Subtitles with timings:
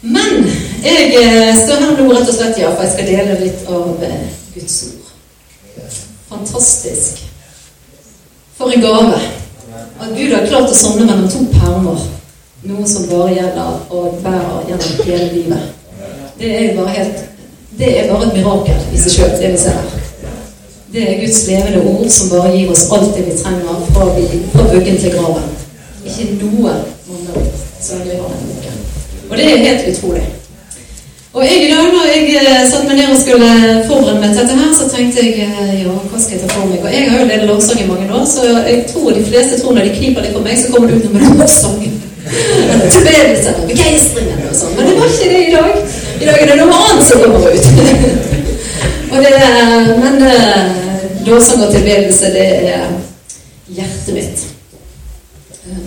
[0.00, 0.44] Men
[0.84, 4.04] jeg eh, står her nå rett og slett, ja, for jeg skal dele litt av
[4.06, 4.20] eh,
[4.54, 5.08] Guds ord.
[6.28, 7.24] Fantastisk.
[8.58, 9.18] For en gave.
[9.98, 12.06] At Gud har klart å samle mellom to permer.
[12.68, 15.74] Noe som bare gjelder og bærer gjennom hele livet.
[16.38, 17.24] Det er bare helt
[17.78, 19.98] Det er bare et mirakel i seg sjøl, det vi ser her.
[20.90, 24.40] Det er Guds levende ord som bare gir oss alt det vi trenger fra, vi,
[24.54, 25.46] fra vuggen til graven.
[26.02, 26.74] Ikke noe
[27.06, 28.77] mangler som vi har denne boken.
[29.30, 30.26] Og det er helt utrolig.
[31.32, 33.48] Og jeg i dag, når jeg satt satte meg ned og skulle
[33.88, 36.70] forberede meg til dette her, så tenkte jeg eh, ja, hva skal jeg ta for
[36.70, 36.80] meg?
[36.80, 39.76] Og jeg har jo ledet lovsang i mange år, så jeg tror de fleste tror
[39.76, 41.82] når de kniper litt for meg, så kommer det ut noe med lovsang.
[42.94, 44.74] Tilbedelsen og begeistringen og sånn.
[44.78, 45.78] Men det var ikke det i dag.
[46.18, 47.66] I dag er det noe annet som kommer ut.
[49.12, 49.34] og det,
[50.00, 50.18] men
[51.28, 52.88] lovsang og tilbedelse, det er
[53.68, 54.48] hjertet mitt.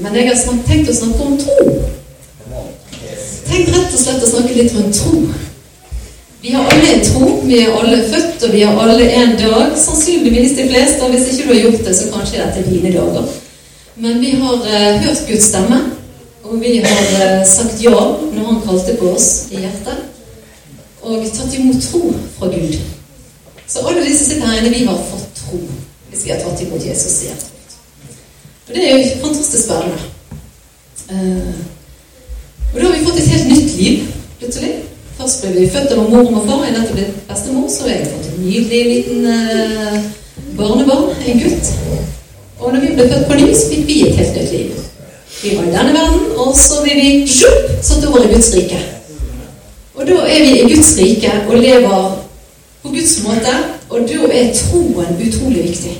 [0.05, 1.71] Men jeg har tenkt å snakke om tro.
[3.51, 5.23] Tenk rett og slett å snakke litt rundt tro.
[6.41, 7.31] Vi har alle en tro.
[7.45, 9.73] Vi er alle født, og vi har alle en dag.
[9.77, 11.01] Sannsynligvis de fleste.
[11.03, 13.27] Og hvis ikke du har gjort det, så kanskje dette er dine dager.
[14.01, 15.81] Men vi har uh, hørt Guds stemme,
[16.43, 20.07] og vi har uh, sagt ja når Han kalte på oss i hjertet
[21.01, 22.77] og tatt imot tro fra Gud.
[23.67, 25.59] Så alle disse sitter her inne, vi har fått tro
[26.11, 27.77] hvis vi har tatt imot Jesus i hjertet.
[28.67, 30.09] Og det er jo fantastisk spennende.
[31.11, 31.80] Uh,
[32.73, 34.07] og da har vi fått et helt nytt liv
[34.39, 34.71] plutselig.
[35.17, 36.63] Først ble vi født av mor og far.
[36.65, 39.97] Jeg er nettopp blitt bestemor, så jeg har fått en nydelig liten eh,
[40.57, 41.73] barnebarn, en gutt.
[42.59, 44.79] Og når vi ble født på ny, så fikk vi et helt nytt liv.
[45.41, 48.81] Vi var i denne verden, og så ble vi sjupp, satt over i Guds rike.
[49.95, 52.09] Og da er vi i Guds rike og lever
[52.81, 53.55] på Guds måte,
[53.91, 55.95] og da er troen utrolig viktig.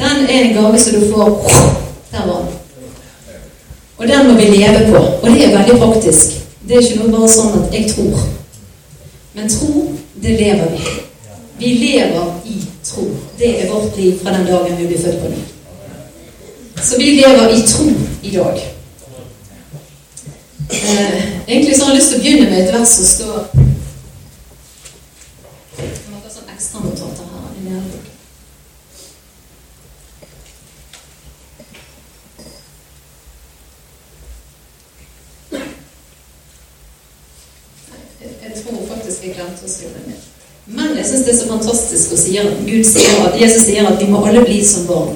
[0.00, 1.50] Den er en gave som du får
[2.12, 2.63] Der var den.
[4.04, 4.96] Og den må vi leve på.
[4.96, 6.34] Og det er veldig praktisk.
[6.68, 8.26] Det er ikke noe bare sånn at jeg tror.
[9.32, 9.84] Men tro,
[10.20, 10.92] det lever vi.
[11.62, 13.06] Vi lever i tro.
[13.38, 15.40] Det er vårt liv fra den dagen vi blir født på ny.
[16.82, 17.88] Så vi lever i tro
[18.22, 18.62] i dag.
[20.68, 23.40] Eh, egentlig så har jeg lyst til å begynne med et vers som står
[26.10, 28.14] Noen sånn ekstranotater her i nærboken.
[39.04, 40.22] Jeg jeg glemte å skrive ned.
[40.76, 43.88] Men jeg syns det er så fantastisk å si at Gud sier at Jesus sier
[43.88, 45.12] at vi må alle bli som barn.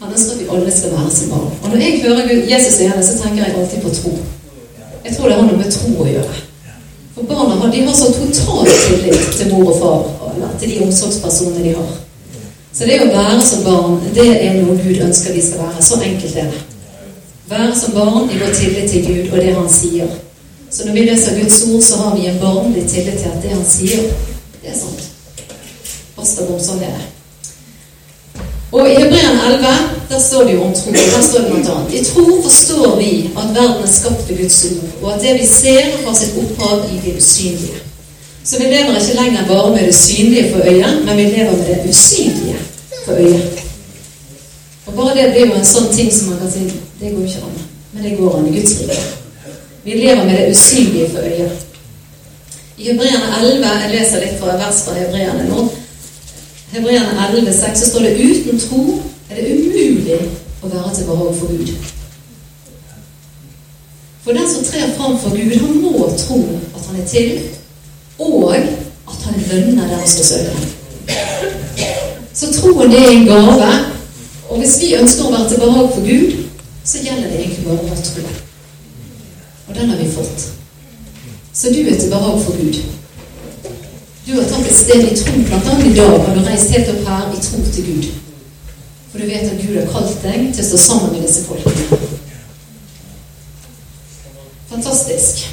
[0.00, 1.50] Han ønsker at vi alle skal være som barn.
[1.60, 4.12] Og når jeg hører Gud, Jesus sier det, så tenker jeg alltid på tro.
[5.04, 6.44] Jeg tror det har noe med tro å gjøre.
[7.16, 11.64] For barna de har så total tillit til mor og far, eller til de omsorgspersonene
[11.66, 11.92] de har.
[12.72, 15.84] Så det å være som barn, det er noe Gud ønsker vi skal være.
[15.84, 16.64] Så enkelt er det.
[17.50, 20.12] Være som barn i vår tillit til Gud og det Han sier.
[20.70, 23.50] Så når vi leser Guds ord, så har vi en barnlig tillit til at det
[23.50, 24.10] Han sier,
[24.62, 25.08] det er sant.
[26.16, 27.08] Pastor Bom, sånn er det.
[28.70, 29.70] Og i Hebrean 11
[30.10, 30.92] der står det jo om tro.
[30.92, 34.64] Der står det blant annet I tro forstår vi at verden er skapt ved Guds
[34.70, 37.82] ord, og at det vi ser, har sitt opphav i det usynlige.
[38.44, 41.66] Så vi lever ikke lenger bare med det synlige for øyet, men vi lever med
[41.66, 42.62] det usynlige
[43.04, 43.64] for øyet.
[44.86, 46.70] Og bare det blir jo en sånn ting som man kan si
[47.00, 47.58] Det går ikke an.
[47.92, 49.19] Men det går an i Guds rike.
[49.84, 51.48] Vi lever med det usynlige for øya
[52.78, 55.68] I Hebreerne 11 Jeg leser litt fra vers fra Hebreerne nå.
[56.72, 60.18] Hebreerne 11, 6, så står det uten tro er det umulig
[60.62, 61.70] å være til behag for Gud.
[64.24, 66.40] For den som trer fram for Gud, han må tro
[66.76, 67.40] at han er til,
[68.18, 70.60] og at han lønner den som søker.
[72.34, 73.72] Så troen det er en gave,
[74.48, 76.38] og hvis vi ønsker å være til behag for Gud,
[76.84, 78.49] så gjelder det egentlig bare å ha tro.
[79.70, 80.48] Og den har vi fått.
[81.52, 82.80] Så du er til behag for Gud.
[84.26, 85.76] Du har tatt et sted i tro, bl.a.
[85.86, 88.08] i dag har du reist helt opp her i tro til Gud.
[89.12, 92.00] For du vet at Gud har kalt deg til å stå sammen med disse folkene.
[94.72, 95.46] Fantastisk.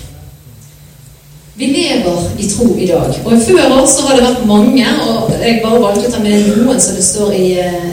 [1.57, 3.21] Vi lever i tro i dag.
[3.25, 6.51] Og før oss så har det vært mange, og jeg bare valgte å ta med
[6.57, 7.47] noen som det står i,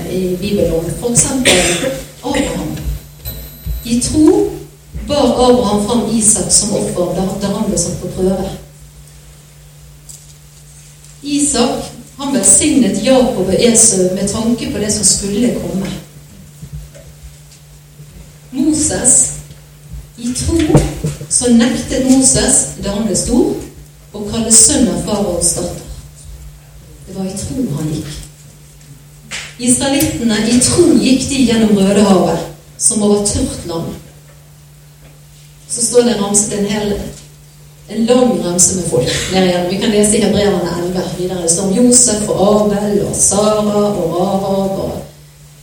[0.09, 0.89] i Bibelen.
[1.01, 1.29] F.eks.
[2.25, 2.77] Abraham.
[3.85, 4.55] I tro
[5.09, 8.51] bar Abraham fram Isak som offer da han ble satt på prøve.
[11.23, 15.91] Isak han velsignet Jakob og Esau med tanke på det som skulle komme.
[18.51, 19.15] Moses
[20.17, 20.59] i tro
[21.29, 23.57] så nektet Moses da han ble stor,
[24.15, 25.81] å kalle sønn av faraos datter.
[27.07, 28.13] Det var i tro han gikk.
[29.59, 32.47] Israelittene i tro gikk de gjennom Rødehavet
[32.79, 33.91] som over tørt land.
[35.75, 36.93] Så står det ramset en hel
[37.89, 39.09] en lang ramse med folk.
[39.71, 41.43] Vi kan lese i Hebreerne 11 videre.
[41.43, 44.79] Det står om Josef og Abel og Sara og Rahab.
[44.79, 45.03] og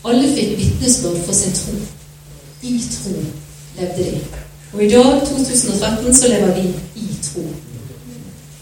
[0.10, 1.74] Alle fikk vitnesbyrd for sin tro.
[2.62, 3.16] I tro
[3.80, 4.20] levde de.
[4.74, 7.42] Og i dag, 2013, så lever vi i tro.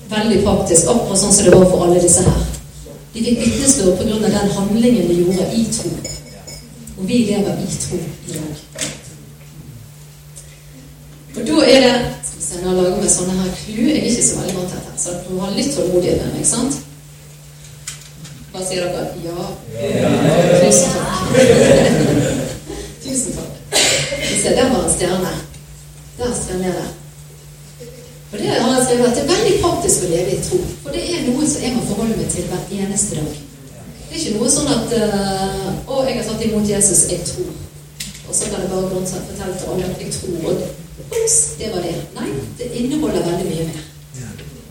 [0.10, 2.40] Veldig praktisk, akkurat sånn som det var for alle disse her.
[3.14, 4.20] De fikk vitnesbyrd pga.
[4.28, 5.90] den handlingen de gjorde i tro.
[6.98, 8.69] Og vi lever i tro i dag.
[11.40, 11.96] Og da er det
[12.26, 13.82] Skal vi se, Nå lager vi sånne her klu.
[13.88, 16.34] Jeg er ikke så veldig vant til dette, så dere må ha litt tålmodighet med
[16.36, 16.48] meg.
[16.48, 16.80] sant?
[18.52, 19.04] Hva sier dere?
[19.24, 19.46] Ja.
[20.64, 21.20] Tusen takk.
[23.04, 23.78] Tusen takk.
[24.42, 25.36] Se, der var en stjerne.
[26.18, 26.88] Der står det.
[28.32, 30.60] Og det har jeg skrevet at det er veldig praktisk å leve i tro.
[30.84, 33.40] For det er noe som jeg må forholde meg til hver eneste dag.
[34.10, 37.08] Det er ikke noe sånn at uh, 'Å, jeg har tatt imot Jesus.
[37.14, 37.58] Jeg tror.'
[38.30, 40.62] Og så kan jeg bare fortelle til alle at jeg tror.
[41.10, 41.96] Og det var det.
[42.16, 43.86] Nei, det inneholder veldig mye mer.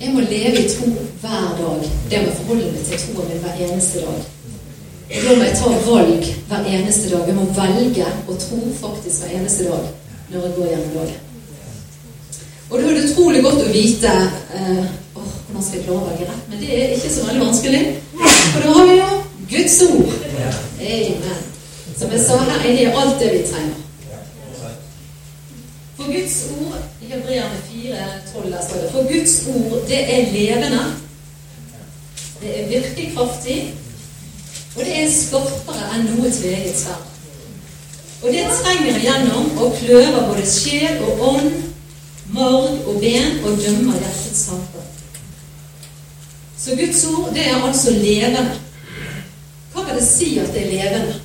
[0.01, 0.91] Jeg må leve i tro
[1.23, 1.87] hver dag.
[2.11, 4.27] Det må forholde meg til troen min hver eneste dag.
[5.09, 7.25] Da må jeg ta valg hver eneste dag.
[7.27, 9.89] Jeg må velge å tro faktisk hver eneste dag
[10.29, 11.25] når jeg går gjennom dagen.
[12.69, 14.87] Og da er det utrolig godt å vite eh,
[15.17, 16.47] åh, hvordan skal jeg klare å velge rett.
[16.53, 17.83] Men det er ikke så veldig vanskelig.
[18.53, 19.11] For da har vi jo
[19.49, 20.17] Guds ord.
[20.79, 21.45] Amen.
[21.99, 23.88] Som jeg sa her, er alt det vi trenger.
[26.09, 30.79] For Guds ord i Hebreerne 4,12 der står det For Guds ord, det er levende.
[32.41, 33.75] Det er virkelig kraftig,
[34.77, 37.05] Og det er skarpere enn noe tveget sverd.
[38.23, 41.53] Og det trenger igjennom og kløver både sjel og ånd,
[42.33, 44.89] marg og ben og dømmer hjertets tanker.
[46.59, 48.47] Så Guds ord, det er altså levende.
[49.75, 51.21] Hva vil det si at det er levende?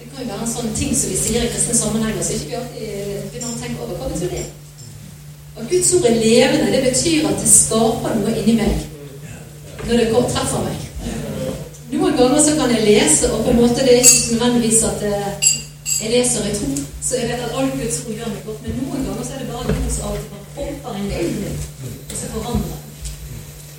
[0.00, 2.50] Det kan jo være en sånn ting som vi sier i kristne sammenhenger, så ikke
[2.50, 2.99] vi alltid
[4.20, 4.46] Hva det?
[5.56, 8.86] At Guds ord er levende, det betyr at det skaper noe inni meg
[9.86, 10.82] når det går, treffer meg.
[11.90, 15.06] Noen ganger så kan jeg lese, og på en måte det er ikke nødvendigvis at
[15.08, 15.48] eh,
[16.02, 16.68] jeg leser i tro.
[17.02, 19.42] Så jeg vet at all Guds ord gjør meg godt, men noen ganger så er
[19.42, 21.66] det bare Guds av og til popper inn i meg,
[22.10, 22.78] og så forandrer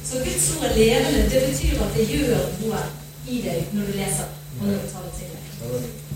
[0.09, 1.25] Så Guds ord er levende.
[1.31, 2.85] Det betyr at det gjør noe
[3.29, 6.10] i deg når du leser, og når du tar det til deg.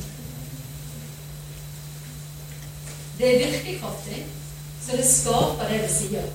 [3.18, 4.26] Det er virkekraftig,
[4.86, 6.26] så det skaper det det sier.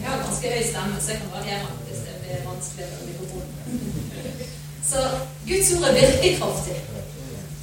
[0.00, 3.02] Jeg har ganske høy stemme, så jeg kan bare gjøre hvis det blir vanskelig med
[3.08, 3.50] mikrofonen.
[4.90, 4.98] Så
[5.48, 6.78] Guds ord er virkekraftig.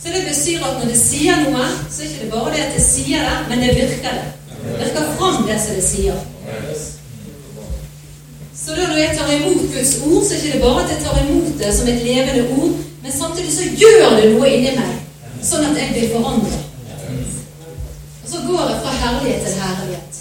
[0.02, 2.75] Så det betyr at når det sier noe, så er det ikke bare det at
[2.75, 4.28] det sier det, men det virker det.
[4.68, 6.19] Det virker fram det som det sier.
[8.58, 11.04] Så da når jeg tar imot Guds ord, så er det ikke bare at jeg
[11.06, 12.72] tar imot det som et levende ord,
[13.04, 14.96] men samtidig så gjør det noe inni meg,
[15.50, 16.64] sånn at jeg blir forandret.
[18.24, 18.96] Og så går det fra
[19.27, 20.13] herlighet til herlighet.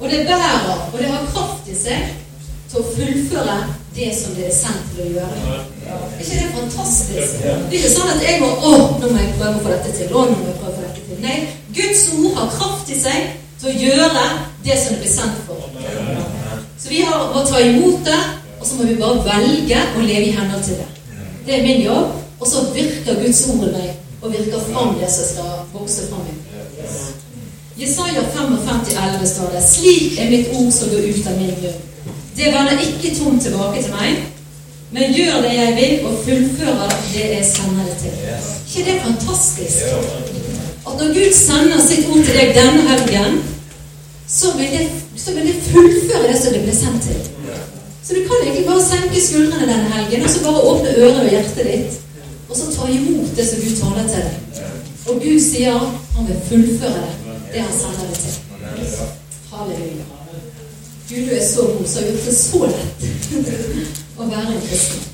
[0.00, 2.10] Og det bærer, og det har kraft i seg
[2.70, 3.56] til å fullføre
[3.94, 5.58] det som det er sendt til å gjøre.
[5.86, 7.42] Er ikke det fantastisk?
[7.42, 9.92] Det er ikke sånn at jeg må Å, nå må jeg prøve å få dette
[9.98, 10.14] til.
[10.14, 11.20] Å, nå må jeg prøve å få dette til.
[11.22, 11.36] Nei,
[11.76, 14.24] Guds ord har kraft i seg til å gjøre
[14.64, 15.68] det som det blir sendt for.
[16.80, 18.18] Så vi har å ta imot det,
[18.58, 20.88] og så må vi bare velge å leve i henhold til det.
[21.46, 22.18] Det er min jobb.
[22.42, 26.26] Og så virker Guds ord i meg og virker fram det som skal vokse fram
[26.26, 26.51] i.
[27.82, 31.80] Jesaja 55, 11 står det Slik er mitt ord som går ut av min munn.
[32.36, 34.20] Det vender ikke tomt tilbake til meg,
[34.94, 38.14] men gjør det jeg vil, og fullfører det jeg sender det til.
[38.66, 39.82] ikke det er fantastisk?
[40.86, 43.42] At når Gud sender sitt ord til deg denne helgen,
[44.28, 44.86] så vil det,
[45.24, 47.20] så vil det fullføre det som det ble sendt til.
[48.02, 51.30] Så du kan egentlig bare senke skuldrene denne helgen, og så bare åpne øret og
[51.34, 52.00] hjertet ditt
[52.52, 54.64] og så ta imot det som Gud taler til deg.
[55.08, 55.78] Og Gud sier
[56.16, 57.21] han vil fullføre det,
[57.52, 58.34] det han sender deg til.
[59.52, 60.04] Halleluja.
[61.08, 63.02] Gud, du er så god, så har gjort det så lett
[64.18, 65.08] å være en kristen.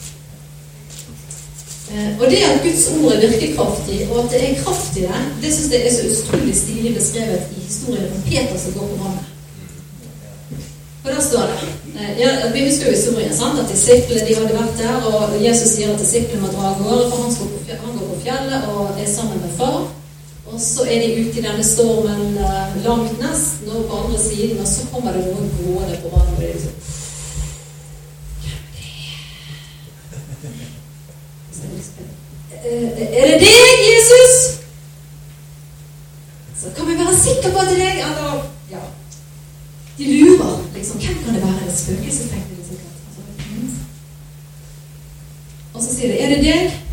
[1.89, 5.23] Eh, og det at Guds ord er virkekraftig, og at det er kraft i det,
[5.43, 9.03] det syns jeg er så utrolig stilig beskrevet i historien om Peter som går på
[9.03, 9.35] vannet.
[11.03, 13.37] For der står det eh, ja, Vi husker jo historien.
[13.37, 16.83] sant, at Disiplene de hadde vært der, og Jesus sier at disiplene må dra av
[16.83, 19.87] gårde, for han, går på fjellet og er sammen med far.
[20.59, 24.59] Og så er de ute i denne stormen eh, langt nesten, og på andre siden,
[24.59, 26.33] og så kommer det noen gående på vannet.
[26.35, 26.75] og det er liksom
[33.13, 34.35] Er det deg, Jesus?
[36.63, 38.03] Så kan vi være sikre på at det er deg.
[38.09, 38.83] Eller, ja.
[39.99, 40.59] De lurer.
[40.75, 41.71] liksom, Hvem kan det være?
[41.71, 42.35] Det spøkelset.
[42.35, 42.75] Altså,
[45.75, 46.89] og så sier de, 'Er det deg?'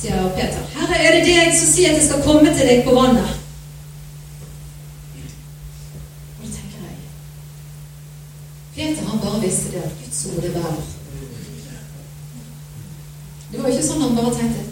[0.00, 0.69] sier Peter.
[0.96, 3.36] Er det deg som sier at jeg skal komme til deg på vannet?'
[6.38, 6.96] Og da tenker jeg
[8.74, 10.88] Peter han bare visste det at Guds ord er bærer.
[13.52, 14.70] Det var ikke sånn han bare tenkte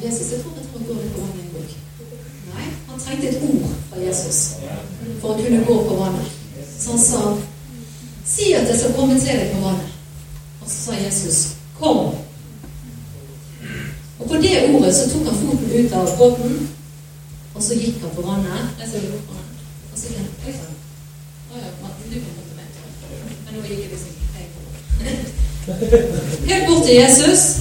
[0.00, 1.72] Jesus, jeg tror jeg tror og går litt på vannet en gang.
[2.54, 4.38] Nei, han trengte et ord fra Jesus
[5.20, 6.30] for å kunne gå på vannet.
[6.78, 7.20] Så han sa,
[8.24, 9.92] 'Si at jeg skal komme til deg på vannet.'
[10.62, 12.29] Og så sa Jesus, 'Kom'.
[14.20, 16.68] Og på det ordet så tok han foten ut av båten,
[17.54, 18.74] og så gikk han på vannet.
[18.80, 19.48] Jeg det på han,
[19.92, 20.74] Og så gikk han Oi sann.
[23.44, 24.14] Men nå gikk jeg liksom
[26.50, 27.56] Helt bort til Jesus.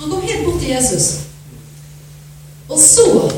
[0.00, 1.06] Han kom helt bort til Jesus.
[2.68, 3.30] Og så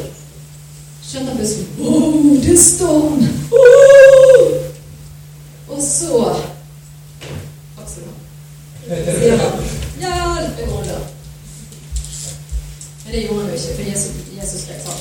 [1.02, 3.22] skjønte han plutselig Wow, det er storm!
[3.52, 4.42] Oh!
[5.68, 6.36] Og så
[7.94, 8.16] du han.
[10.00, 11.11] Hjelp, under.
[13.12, 15.00] Men det gjorde han jo ikke, for Jesus, Jesus grep tak.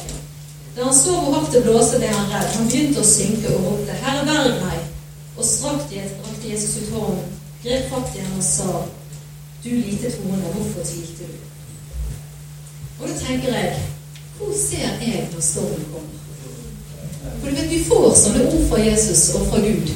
[0.75, 2.49] Da han så hvor hardt det blåste, ble han redd.
[2.57, 4.89] Han begynte å synke og ropte, 'Herre, verg meg!'
[5.37, 5.93] Og strakt
[6.25, 7.29] rakte Jesus ut hånden,
[7.63, 8.67] grep fatt i ham og sa,
[9.63, 11.39] 'Du lite troende, hvorfor tvilte du?'
[12.99, 13.79] Og da tenker jeg
[14.37, 16.19] hvor ser jeg når stormen kommer?
[17.39, 19.91] For du vet, Vi får sånne ord fra Jesus og fra Gud.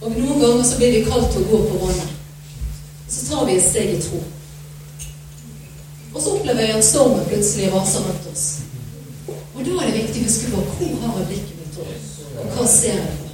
[0.00, 2.16] Og noen ganger så blir vi kalt til å gå på vannet.
[3.08, 4.20] Så tar vi et steg i tro.
[6.16, 8.44] Og så opplever jeg at stormen plutselig raser rundt oss.
[9.28, 11.98] Og da er det viktig å huske på hvor har jeg blikket mitt over,
[12.40, 13.26] og hva ser jeg på?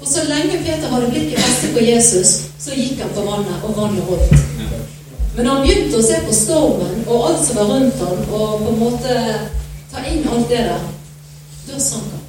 [0.00, 2.32] Og så lenge Peter hadde blikket festet på Jesus,
[2.62, 4.44] så gikk han på vannet, og vannet holdt.
[5.36, 8.72] Men han begynte å se på stormen og alt som var rundt ham, og på
[8.72, 9.20] en måte
[9.92, 10.90] ta inn alt det der,
[11.68, 12.26] da sank han.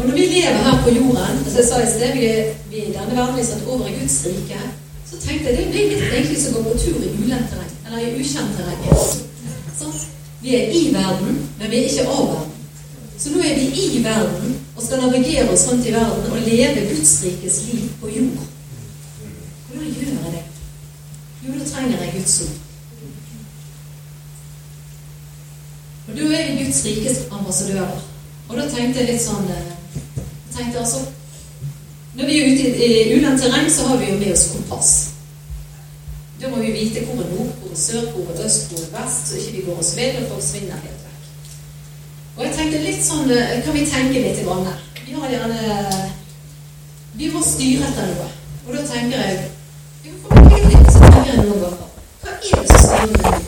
[0.00, 2.30] Og når vi lever her på jorden, som jeg sa i sted, vi,
[2.72, 4.58] vi i denne verden er satt over i Guds rike,
[5.12, 8.00] så tenkte jeg det blir litt egentlig som å gå tur i ulendt terreng, eller
[8.00, 8.80] i ukjent terreng.
[10.42, 12.54] Vi er i verden, men vi er ikke av verden.
[13.18, 16.88] Så nå er vi i verden og skal navigere oss rundt i verden og leve
[16.88, 18.48] Guds rikes liv på jord.
[19.68, 20.42] Hvordan gjør jeg det?
[21.44, 22.56] Jo, da trenger jeg Guds ord.
[26.08, 28.02] Og da er vi Guds rikes ambassadører.
[28.48, 31.04] Og da tenkte jeg litt sånn jeg tenkte altså,
[32.14, 34.92] Når vi er ute i, ulendt terreng, så har vi jo med oss kompass.
[36.42, 38.92] Da må vi vite hvor er nord, hvor er sør, hvor er øst, hvor er
[38.96, 41.28] vest, så ikke vi går oss vill og folk svinner helt vekk.
[42.36, 43.28] Og jeg tenkte litt sånn
[43.64, 44.92] Kan vi tenke litt i vannet?
[45.06, 45.60] Vi har gjerne
[47.20, 48.28] Vi må styre etter noe.
[48.66, 49.50] Og da tenker jeg
[50.06, 51.88] jo, for meg så tenker jeg noen ganger
[52.22, 53.40] Hva er det som styrer meg?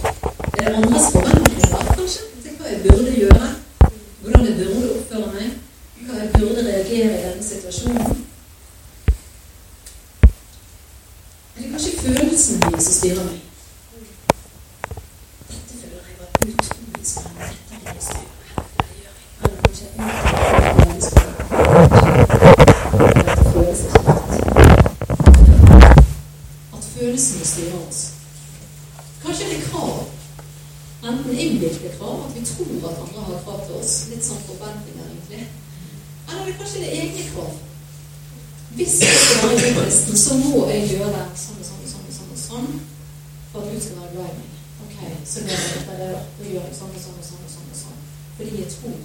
[0.58, 2.28] Er det andres forventninger, kanskje?
[2.44, 3.48] Til hva jeg burde gjøre?
[4.20, 5.48] Hvordan jeg burde oppføre meg?
[6.04, 8.22] Hva jeg burde reagere i denne situasjonen?
[11.56, 13.40] Er det kanskje følelsen min som styrer meg?
[15.48, 17.46] Dette føler jeg var utrolig spennende.
[17.70, 18.32] Dette vil jeg styre.
[26.72, 28.00] At følelsene styrer oss.
[29.24, 29.96] Kanskje det er krav.
[31.04, 33.92] Enten innbilte krav, at vi tror at andre har krav til oss.
[34.12, 35.44] Litt sånn forventninger, egentlig.
[36.28, 37.52] Eller det kanskje det er egne krav.
[38.74, 41.73] Hvis jeg skal være kristen, så må jeg gjøre det sånn og sånn,
[42.54, 42.78] sånn,
[43.50, 44.54] for at Gud skal være glad i meg.
[44.84, 44.96] Ok,
[45.30, 46.08] så gjør jeg dette, det,
[46.38, 47.44] da gjør jeg sånn og sånn og sånn.
[47.46, 48.00] og sånn og sånn.
[48.36, 48.96] Fordi jeg tror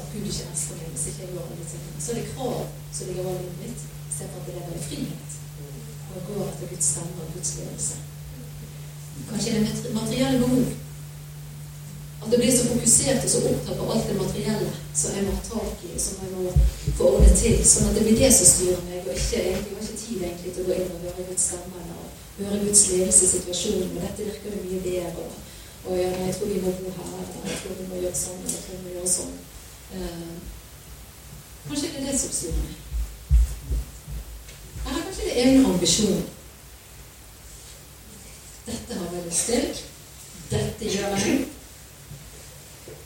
[0.00, 2.04] at Gud ikke elsker meg hvis ikke jeg gjør alle tingene.
[2.04, 2.60] Så det krav
[2.96, 5.38] som ligger over livet mitt, istedenfor at det lever i frihet.
[6.10, 7.98] Og jeg går etter Guds stemme og Guds ledelse.
[9.30, 10.70] Kanskje det er materielle behov.
[12.20, 15.36] At det blir så fokusert og så opptatt på alt det materielle som jeg må
[15.36, 16.50] ha tak i, som jeg må
[16.98, 17.60] få ordnet til.
[17.64, 20.52] Sånn at det blir det som styrer meg, og ikke, jeg har ikke tid egentlig
[20.52, 21.89] til å gå inn og høre Guds stemme
[22.40, 23.88] eller høre Guds ledelse i situasjonen.
[23.94, 25.24] Men dette virker det mye bedre.
[25.24, 25.32] Og,
[25.84, 28.38] og ja, jeg tror vi må bo her, eller jeg tror vi må gjøre sånn,
[28.40, 29.34] eller jeg tror vi må gjøre sånn.
[29.94, 30.34] Eh,
[31.68, 32.74] kanskje det er det som styrer meg.
[34.86, 36.22] Eller kanskje det er en ambisjon.
[38.66, 39.82] Dette har jeg lyst til.
[40.50, 41.42] Dette gjør jeg.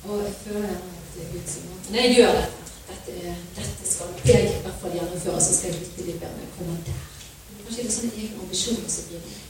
[0.05, 3.91] Og jeg føler gjerne at det er Gud som Når jeg gjør dette, dette, dette
[3.91, 6.87] skal jeg i hvert fall gjennomføre, så skal jeg lytte litt bedre når jeg kommer
[6.87, 7.14] der.
[7.65, 9.43] Kanskje er sånne egne ambisjoner som blir.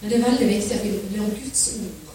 [0.00, 2.08] Men det er veldig viktig at vi lar Guds ord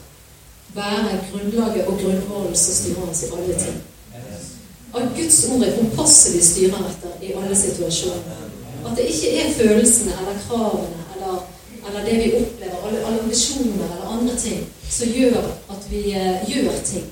[0.74, 3.82] være grunnlaget og grunnvollen som styrer oss i alle ting.
[4.96, 8.46] At Guds ord er kompasset vi styrer etter i alle situasjoner.
[8.86, 11.36] At det ikke er følelsene eller kravene eller,
[11.88, 15.38] eller det vi opplever, alle, alle ambisjoner eller andre ting, som gjør
[15.76, 17.06] at vi eh, gjør ting.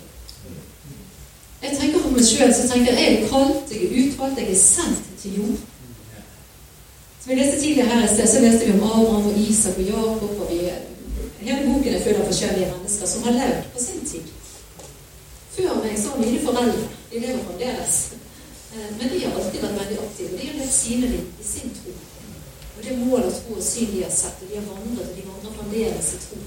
[1.62, 4.58] Jeg tenker på meg sjøl så tenker jeg er kalt, jeg er utvalgt, jeg er
[4.58, 5.60] sendt til jord.
[7.22, 9.84] Som vi leste tidligere her i sted, så leste vi om Abraham og Isak og
[9.84, 10.42] Jakob.
[10.42, 10.72] og vi,
[11.40, 14.26] Hele boken er full av forskjellige mennesker som har levd på sin tid.
[15.56, 16.88] Før meg så mine foreldre.
[17.12, 18.00] De lever fremdeles.
[18.74, 20.38] Eh, men de har alltid vært veldig aktive.
[20.38, 21.94] De har levd sine liv i sin tro.
[22.78, 25.16] Og det mål og tro og syn de har sett, og de har vandret, og
[25.18, 26.44] de vandrer fremdeles i tro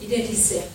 [0.00, 0.66] i det de ser.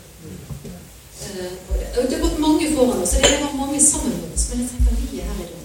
[1.22, 1.54] Eh,
[1.96, 4.70] det, har gått mange foran oss, og det har mange sammen med oss, men jeg
[4.70, 5.64] tenker vi er her i dag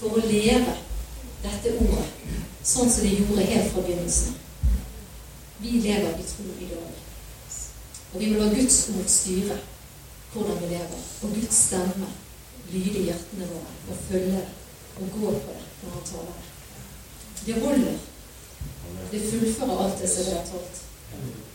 [0.00, 0.74] for å leve
[1.44, 2.08] dette ordet
[2.64, 4.36] sånn som de gjorde helt fra begynnelsen.
[5.60, 7.00] Vi lever i tro i dag.
[8.14, 9.58] Og vi må la Guds ord styre
[10.34, 12.08] hvordan vi lever, og Guds stemme
[12.72, 14.46] lyde i hjertene våre og følge det
[14.94, 16.50] og gå på det når han taler det.
[17.46, 17.96] Det holder.
[19.12, 20.80] Det fullfører alt det som vi har talt.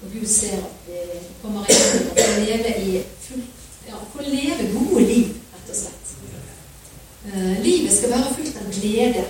[0.03, 1.00] Og Gud ser at vi
[1.41, 3.41] kommer inn og får leve i full,
[3.88, 6.13] ja, får leve gode liv, rett og slett.
[7.25, 9.25] Uh, livet skal være fullt av glede,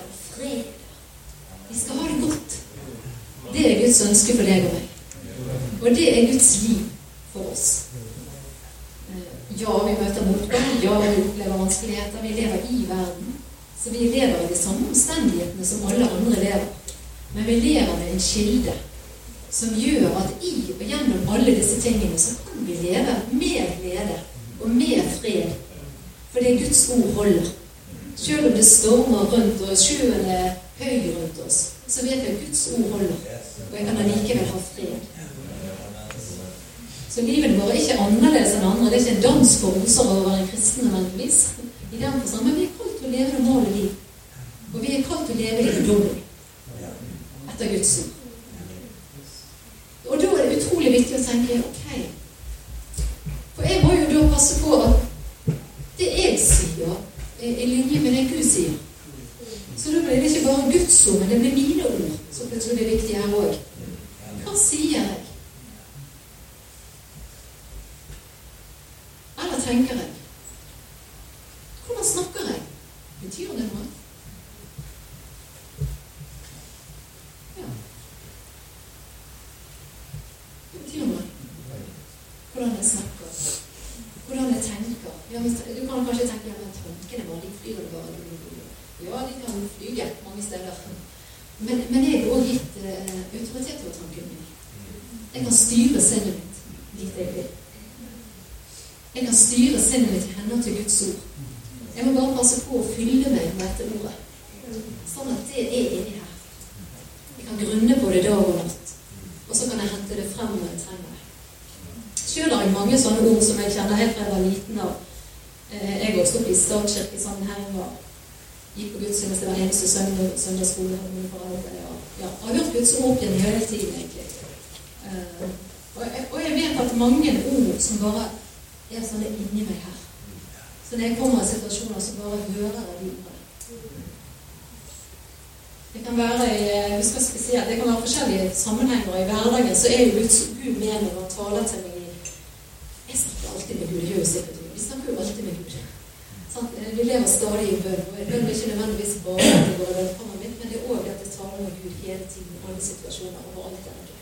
[149.80, 152.63] det går mitt, men det er òg at jeg taler med Gud hele tiden i
[152.68, 154.20] alle situasjoner overalt der jeg er.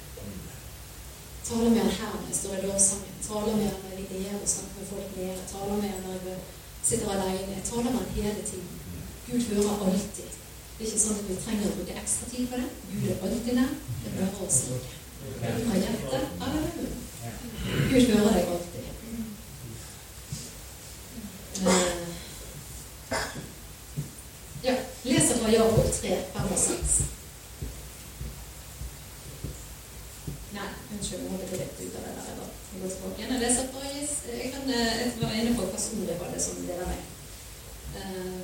[1.48, 3.14] Taler med han her når jeg står i lovsangen.
[3.28, 5.38] Taler med han når jeg ligger og snakker med folk nede.
[5.54, 6.38] Taler med han når jeg
[6.90, 7.56] sitter alene.
[7.58, 8.70] Jeg taler med han hele tiden.
[9.28, 10.30] Gud hører alltid.
[10.78, 12.70] Det er ikke sånn at vi trenger å bruke ekstra tid på det.
[12.92, 13.72] Gud er alltid nær.
[14.04, 14.98] Det hører oss munnen.
[17.92, 18.84] Gud hører deg alltid.
[21.58, 22.08] Uh,
[24.64, 25.42] ja, leser
[25.98, 27.04] fra Jakob 3, 5 og 6.
[30.58, 32.26] Nei, unnskyld, nå hadde jeg litt ut av det der.
[32.74, 33.42] Jeg går tilbake igjen.
[33.42, 33.84] Jeg fra
[34.38, 34.64] Jeg kan
[35.22, 37.02] være inne på hva som var det som deler meg.
[37.98, 38.42] Uh,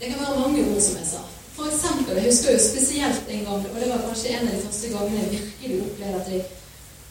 [0.00, 1.22] det kan være mange ord, som jeg sa.
[1.56, 4.64] For eksempel, jeg husker jo spesielt en gang, og det var kanskje en av de
[4.64, 6.48] første gangene jeg virkelig opplevde at jeg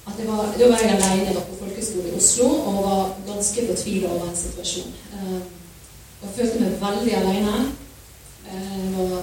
[0.09, 3.65] at det var, Da var jeg alene, var på folkeskole i Oslo og var ganske
[3.67, 4.95] fortvila over en situasjon.
[5.13, 5.41] Uh,
[6.21, 7.53] og følte meg veldig alene.
[8.49, 9.21] Uh,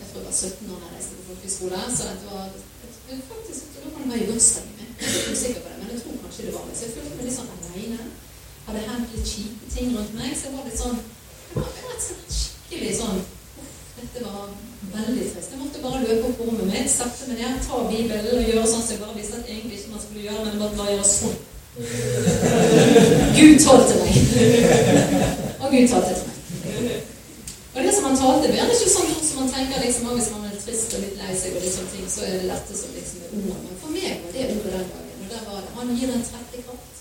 [0.00, 2.44] jeg tror jeg var 17 år da jeg reiste på folkeskole, så det var
[3.10, 4.70] jeg, faktisk, da kan det være i bursdagen.
[4.80, 6.76] Jeg er ikke sikker på det, men jeg tror kanskje det var det.
[6.76, 8.00] Så jeg følte meg litt sånn alene.
[8.66, 10.98] Hadde hendt litt kjipe ting rundt meg, så jeg var litt sånn
[11.54, 13.18] jeg var rett og skikkelig sånn
[13.94, 14.48] Dette var
[14.94, 15.52] veldig trist.
[15.52, 18.66] Jeg måtte bare løpe opp på rommet mitt, sette meg ned, ta Bibelen og gjøre
[18.66, 21.10] sånn som jeg bare visste at egentlig ikke man skulle gjøre, men bare bare gjøre
[21.12, 21.36] sånn.
[23.38, 24.18] Gud talte meg.
[25.60, 26.33] Og Gud talte til meg.
[28.14, 31.00] Han talte med, er ikke sånn som man tenker liksom, hvis man er trist og
[31.02, 33.56] litt lei seg, og liksom ting, så er det dette som liksom er ordet.
[33.64, 35.16] Men for meg var det ordet den dagen.
[35.24, 35.72] Og der var det.
[35.78, 37.00] Han gir en trettig kraft.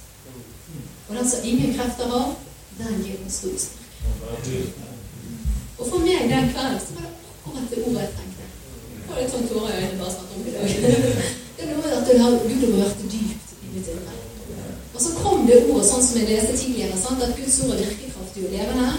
[1.03, 2.33] Og den som ingen krefter har,
[2.79, 4.89] den gir en stor styrke.
[5.77, 8.49] Og for meg den kvelden så var det akkurat det ordet jeg tenkte.
[8.97, 10.67] Det var litt sånn tårer i øynene bare snakket om i dag.
[11.53, 14.19] Det noe at Gud har vært dypt i mitt indre.
[14.89, 17.21] Og så kom det ordet sånn som jeg leste tidligere, sant?
[17.21, 18.93] at Guds ord er virkekraftig og levende.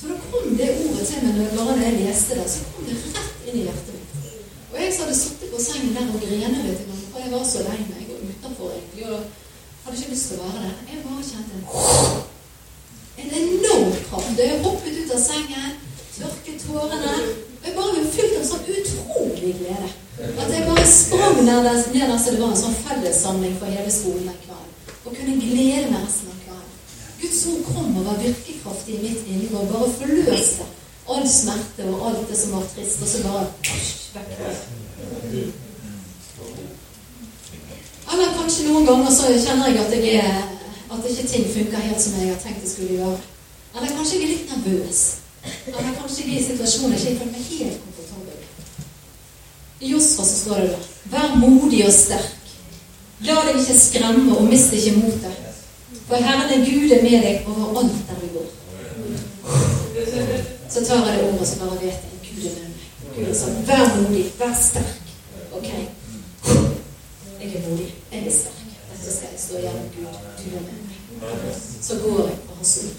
[0.00, 2.48] Så da kom det ordet til meg når, bare når jeg leste det.
[2.50, 4.32] Så kom det rett inn i hjertet mitt.
[4.70, 6.82] Og jeg som hadde sittet på sengen der og grenet litt,
[7.12, 9.20] for jeg var så lei meg og utenfor egentlig, og
[9.84, 10.76] hadde ikke lyst til å være der.
[10.88, 12.28] Jeg bare kjente en
[13.20, 14.38] en enorm kraft.
[14.38, 15.72] Jeg hoppet ut av sengen,
[16.16, 17.14] tørket tårene
[17.60, 19.90] Jeg bare ble fylt av sånn utrolig glede.
[20.20, 24.30] At jeg bare sprang ned der så det var en sånn fellessamling for hele skolen
[24.30, 24.70] den kvelden.
[25.04, 26.29] Og kunne glede meg resten.
[27.20, 30.68] Guds ord kom og var virkekraftig i mitt indre og bare forløste
[31.10, 33.46] all smerte og alt det som var trist, og så bare
[34.14, 34.30] vekk.
[38.12, 40.40] Eller kanskje noen ganger så kjenner jeg at jeg er
[40.90, 43.18] at ikke ting funker helt som jeg har tenkt det skulle gjøre.
[43.76, 45.02] Eller kanskje jeg er litt nervøs.
[45.66, 48.40] Eller kanskje jeg er i situasjoner jeg ikke føler meg helt komfortabel
[49.80, 50.80] I Josfa så står det da
[51.14, 52.50] Vær modig og sterk.
[53.24, 55.49] La deg ikke skremme, og mist ikke motet.
[56.10, 58.48] For Herren er Gud er med deg overalt der du går.
[60.68, 62.86] Så tar jeg det ordet, så bare vet at Gud er med meg.
[63.16, 65.14] Gud er sånn, vær modig, vær sterk.
[65.54, 65.70] Ok?
[67.40, 67.92] Jeg er modig.
[68.12, 68.78] Jeg er sterk.
[68.92, 70.24] Dette skal jeg stå igjen Gud.
[70.42, 70.90] Du er med
[71.80, 72.96] så går jeg på hans ord.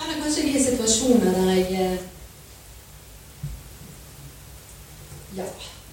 [0.00, 1.98] Eller kanskje jeg er i situasjoner der jeg eh,
[5.36, 5.44] Ja,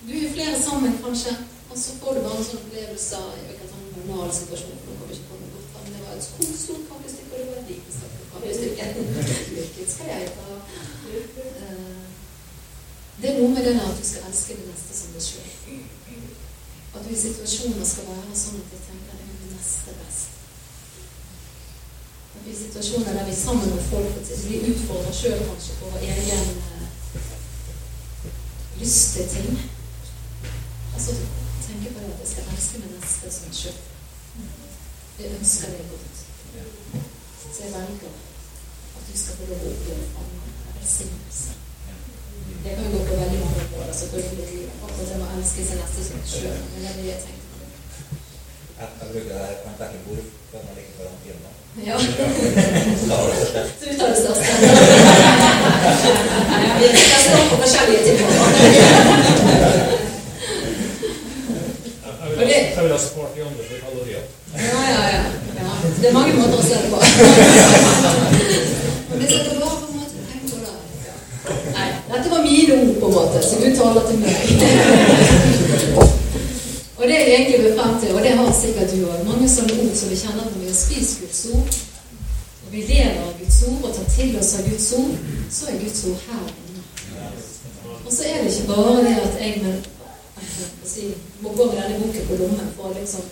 [0.08, 1.30] du er flere sammen, kanskje,
[1.70, 4.82] og så får du bare en sånn opplevelse av en sånn banal situasjon.
[4.84, 7.62] for nå kommer ikke komme bort, men Det var et stort kakestykke, og det var
[7.62, 7.90] et lite
[8.40, 10.50] Hvilket skal jeg ta?
[11.10, 12.04] Eh,
[13.22, 15.80] det er noe med det at du skal elske det neste som deg sjøl.
[16.96, 20.38] At du i situasjoner skal være sånn at jeg tenker det er det neste best.
[22.30, 24.22] At vi i situasjoner der vi sammen med folk
[24.60, 26.88] vi utfordrer sjøl kanskje på vår egen uh,
[28.80, 29.60] lyst til ting.
[30.94, 31.20] Altså
[31.68, 33.78] tenke på det at jeg skal elske det neste som meg sjøl.
[35.20, 36.26] Jeg ønsker det godt.
[37.44, 38.20] Så jeg velger
[39.10, 40.26] du skal få lov å oppleve
[40.76, 41.56] velsignelse.
[42.64, 44.68] Det kan jo gå på veldig mange måter, selvfølgelig.
[44.86, 46.60] Akkurat det med å elske sin neste som seg sjøl.
[46.74, 47.70] Men det er det jeg tenker på.
[48.80, 51.69] Jeg bruker det her kvantakket bord for man ligger foran firmaet.
[51.76, 52.00] Ja.
[52.00, 52.06] Så
[53.90, 54.44] vi tar det største.
[56.80, 56.88] Vi
[57.22, 58.18] skal på forskjellige ting.
[62.40, 64.20] Jeg vil ha spart de andre for kalorier.
[64.56, 64.62] Ja,
[64.94, 65.22] ja, ja.
[65.62, 65.70] ja.
[66.02, 66.98] Det er mange måter å se det på.
[72.14, 74.36] Dette var mine ord, på en måte, så du taler til meg.
[77.00, 77.80] Og det jeg egentlig vil
[78.16, 80.76] og det har sikkert du òg, mange sånne ord som vi kjenner når vi har
[80.76, 81.78] spist Guds ord,
[82.66, 85.14] og vi lever av Guds ord og tar til oss av Guds ord,
[85.58, 86.82] så er Guds ord her inne.
[88.06, 89.78] Og så er det ikke bare det at jeg men,
[90.92, 91.06] si,
[91.40, 93.24] må gå med denne boken på lommen for liksom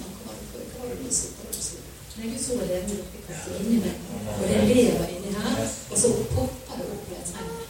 [2.17, 2.95] Nei, Guds ord er levende
[3.59, 3.99] inni meg,
[4.31, 5.59] og det lever inni her,
[5.91, 7.67] og så popper det opp det jeg trenger.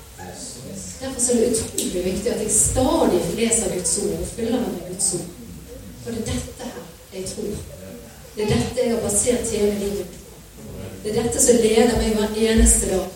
[1.01, 4.87] Derfor er det utrolig viktig at jeg stadig leser Guds ord og fyller meg med
[4.93, 5.46] Guds ord.
[6.07, 7.55] For det er dette her jeg tror.
[8.35, 10.37] Det er dette jeg har basert hele livet på.
[11.03, 13.09] Det er dette som leder meg hver eneste dag.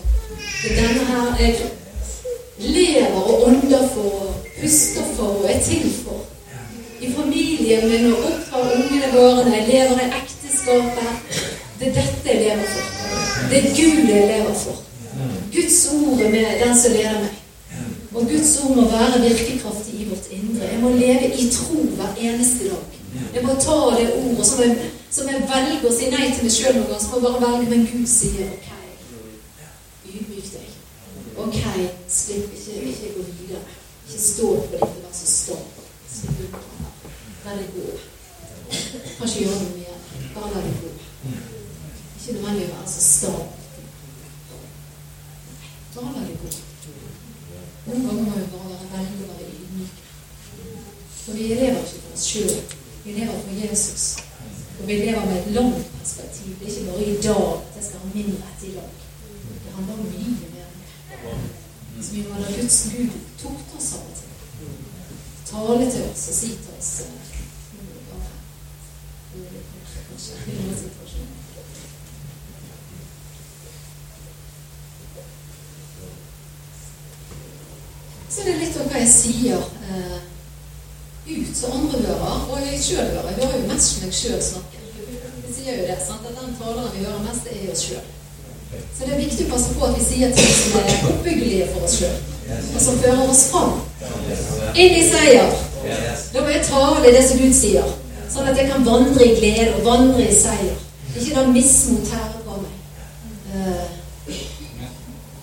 [0.58, 1.54] Det er denne her jeg
[2.58, 6.20] lever og ånder for, og puster for og er til for.
[7.00, 11.44] I familien min og oppdrar ungene våre når jeg lever i ekteskapet.
[11.80, 12.84] Det er dette jeg lever for.
[13.48, 14.84] Det er Gud jeg lever for.
[15.56, 17.41] Guds ord er med den som leder meg.
[18.14, 20.68] Og Guds ord må være virkekraftig i vårt indre.
[20.72, 22.84] Jeg må leve i tro hver eneste dag.
[23.34, 26.52] Jeg må ta det ordet som jeg, som jeg velger å si nei til meg
[26.52, 27.00] sjøl noen ganger.
[27.04, 28.68] Så må jeg bare velge, men Gud sier ok.
[30.12, 30.74] Ydmyk deg.
[31.44, 31.58] Ok,
[32.08, 33.62] slipp ikke, ikke gå videre.
[34.04, 35.56] Ikke stå på dette, vær så sta.
[36.12, 36.90] Slipp unna.
[37.46, 37.86] La det gå.
[38.72, 39.96] Kan ikke gjøre noe mer.
[40.34, 40.92] Bare la det gå.
[42.18, 43.32] Ikke nødvendig å være så sta.
[45.96, 46.52] Bare la det gå.
[47.86, 50.02] Noen ganger må vi bare være veldig bare ydmyke.
[51.22, 52.52] For vi lever ikke for oss sjøl.
[53.04, 54.04] Vi lever for Jesus.
[54.80, 56.54] Og vi lever med et langt perspektiv.
[56.58, 58.90] Det er ikke bare i dag at jeg skal ha min rett i dag.
[59.64, 60.68] Det handler om mye mer
[61.32, 61.44] enn.
[62.02, 63.10] Så vi må la Guds Gud
[63.42, 64.30] tukte oss av og til.
[65.50, 67.32] Tale til oss og si til oss eh,
[70.08, 70.18] Kanskje.
[70.18, 70.52] Så det
[78.72, 79.58] vet dere hva jeg sier
[79.92, 80.18] eh,
[81.28, 83.30] ut som andre hører, og jeg sjøl hører.
[83.30, 84.80] Jeg hører jo mest meg sjøl snakke.
[85.46, 86.26] Vi sier jo det, sant?
[86.26, 88.04] at den taleren vi hører mest, det er oss sjøl.
[88.72, 91.88] Så det er viktig å passe på at vi sier ting som er oppbyggelige for
[91.88, 92.20] oss sjøl,
[92.62, 93.74] og som fører oss fram.
[94.72, 95.52] Inn i seier.
[96.32, 97.96] Da må jeg tale det som Gud sier,
[98.32, 100.78] sånn at jeg kan vandre i glede og vandre i seier.
[101.12, 102.78] Ikke la mismot herre på meg.
[103.52, 103.90] Eh,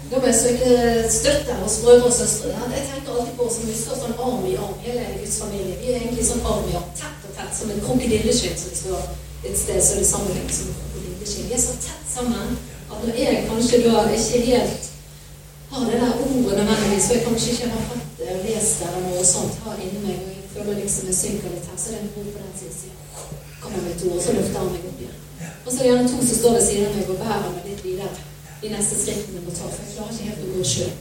[0.10, 0.70] da må jeg søke
[1.14, 2.50] støtte hos brødre og søstre.
[2.74, 5.78] Jeg tenker alltid på som sånn arm i arm, hele Guds familie.
[5.82, 8.80] Vi er egentlig sånn arm i arm, tett og tett, som en krokodilleskinn som vi
[8.82, 9.10] står
[9.50, 11.50] et sted, så er det sammenlignes som en krokodilleskinn.
[11.50, 12.56] Vi er så tett sammen
[12.90, 14.88] at når jeg kanskje da ikke helt
[15.70, 18.88] har det der ordet nødvendigvis, og jeg kanskje ikke har fått det og lest det
[18.90, 21.92] eller noe sånt, har inni meg, og jeg føler liksom jeg synker litt her, så
[21.92, 22.92] er det en ro på den siden som
[23.62, 25.20] kommer med ord, og så løfter han meg opp igjen.
[25.66, 27.70] Og så er det gjerne to som står ved siden av meg og bærer meg
[27.70, 28.26] litt videre
[28.62, 30.98] de neste skrittene vi må ta, for jeg klarer ikke helt å gå sjøl.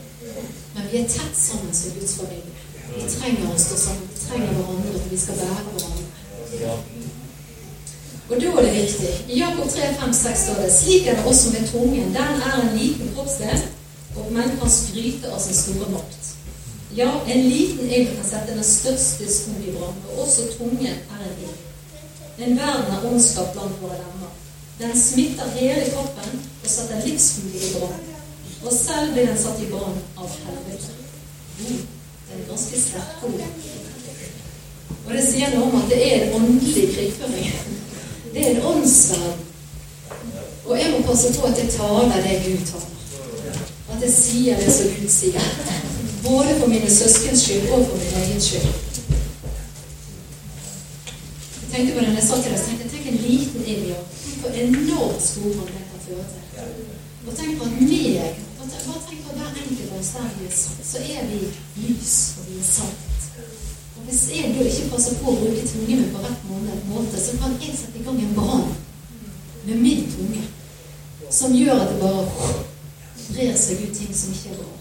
[0.91, 2.53] Vi er tett sammen som Guds familie.
[2.95, 4.07] Vi trenger å stå sammen.
[4.13, 6.79] Vi trenger hverandre for vi skal bære hverandre.
[8.29, 9.11] Og da er det viktig.
[9.29, 12.11] I Jakob 3, 5, 6 står det slik er det også med tungen.
[12.17, 13.63] Den er en liten kroppsdel,
[14.15, 16.33] og menn kan skryte av sin store makt.
[16.97, 21.25] Ja, en liten ild kan sette den største skog i brann, og også tungen er
[21.29, 21.65] en ild.
[22.39, 24.33] En verden av ondskap blant våre lemmer.
[24.79, 28.08] Den smitter hele kroppen og setter livsmulig i brann.
[28.63, 30.91] Og selv blir den satt i barn av helvete.
[31.59, 31.87] Mm,
[32.29, 33.41] Det er ganske sterke ord.
[35.05, 37.53] Og det sier noe om at det er en åndelig krigføring.
[38.33, 39.45] Det er en åndsverden.
[40.65, 43.63] Og jeg må passe på at jeg taler det Gud taler.
[43.95, 45.47] At jeg sier det som Gud sier.
[46.27, 48.67] Både for mine søskens skyld og for min egen skyld.
[51.61, 53.63] Jeg tenkte på den jeg sa til deg, så tenkte tenk en liten.
[53.63, 56.77] Tenk på enormt han det kan føre til.
[57.27, 58.45] Og tenk på at meg
[58.85, 60.55] Bare tenk på hver enkelt av oss der vi er
[60.91, 61.39] så er vi
[61.83, 63.27] lys, og vi er salt.
[63.97, 66.45] Og hvis jeg da ikke passer på å bruke tungen min på rett
[66.87, 68.75] måte- så kan jeg sette i gang en brann
[69.65, 70.43] med min tunge
[71.29, 72.25] som gjør at det bare
[73.29, 74.71] brer seg ut ting som ikke er bra.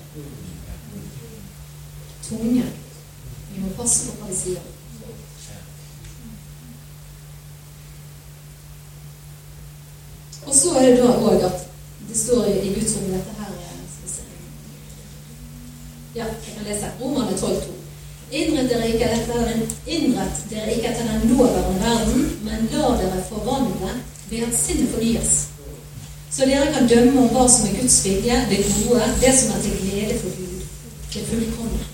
[2.29, 2.65] Tunge.
[3.55, 4.61] Vi må passe på hva vi sier.
[10.47, 11.67] Og så er det da òg at
[12.09, 14.23] det står i, Guds rom dette her eh, skal vi se.
[16.15, 16.91] Ja, jeg kan lese.
[17.01, 17.75] Romerne 12,2.
[18.31, 23.23] Innrett dere ikke etter den, innrett dere ikke etter den nåværende verden, men la dere
[23.29, 23.93] forvandle
[24.31, 25.31] ved at sinnet fornyes.
[26.31, 29.63] Så dere kan dømme om hva som er Guds vilje, det gode, det som er
[29.65, 30.67] til glede for Gud,
[31.15, 31.87] det fullkomne.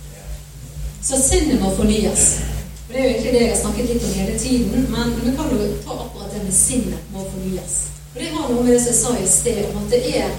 [1.03, 2.27] Så sinnet må fornyes.
[2.89, 5.55] Det er jo egentlig det jeg har snakket litt om hele tiden, men vi kan
[5.55, 7.79] jo ta akkurat det med sinnet må fornyes.
[8.15, 10.35] Og det har noe med det som jeg sa i sted, om at det er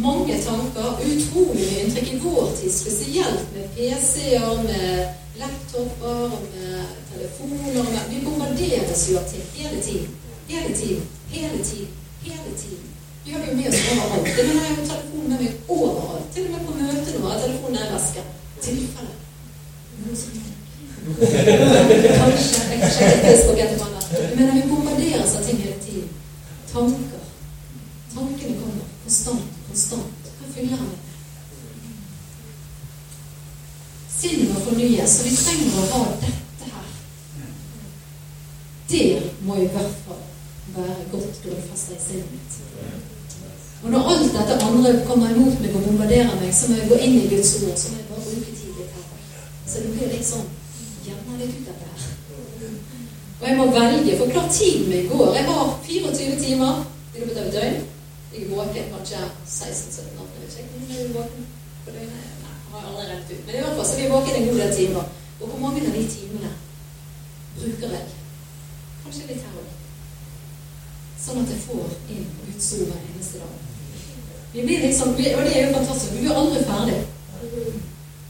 [0.00, 5.06] mange tanker, utrolig mye inntrykk i vår tid, spesielt med PC-er, med
[5.38, 6.80] laptoper, med
[7.12, 10.08] telefoner med, Vi bombarderes jo av ting hele tiden.
[10.48, 11.02] Hele tiden.
[11.30, 11.88] Hele tiden.
[12.22, 12.84] Hele tiden.
[13.24, 14.36] Vi har jo med oss overalt.
[14.36, 16.26] Det mener jeg har telefonen med meg overalt.
[16.34, 18.22] Til og med på møter nå har jeg telefonen i veska.
[18.60, 19.14] Tilfelle.
[22.20, 22.60] Kanskje.
[22.70, 23.86] Jeg kan sjekke Facebook etterpå.
[24.36, 26.08] Mener, vi bombarderes av ting hele tiden.
[26.72, 27.24] Tanker.
[28.14, 30.06] Tankene kommer konstant, konstant.
[30.54, 30.98] Fyller han med?
[34.18, 36.92] Sinnet må fornyes, og vi trenger å ha dette her.
[38.92, 39.08] Det
[39.42, 40.20] må i hvert fall
[40.76, 42.60] være godt grunnfesta i sinnet mitt.
[43.82, 47.00] Og når alt dette andre kommer imot meg og bombarderer meg, så må jeg gå
[47.06, 49.08] inn i Guds ord, så må jeg bare bruke tid litt her.
[49.66, 50.52] Så det blir litt sånn
[51.04, 52.76] Gjerne litt ut av dette her.
[53.40, 55.34] Og jeg må velge, for klart tiden min går.
[55.36, 56.78] Jeg har 24 timer
[57.12, 57.82] i løpet av et døgn.
[58.34, 60.30] Jeg er våken kanskje 16-17 år.
[60.42, 61.46] Jeg er våken
[61.84, 62.30] på døgnet.
[62.42, 63.46] Nei, har aldri regnet ut.
[63.46, 65.04] Men i hvert fall så er vi våken en god del timer.
[65.40, 66.50] Og hvor mange av de timene
[67.58, 68.06] bruker jeg?
[69.04, 69.70] Kanskje litt her òg.
[71.24, 73.54] Sånn at jeg får inn Guds ord hver eneste dag.
[74.54, 76.16] Vi blir liksom, sånn, og det er jo fantastisk.
[76.16, 76.98] Vi blir aldri ferdig.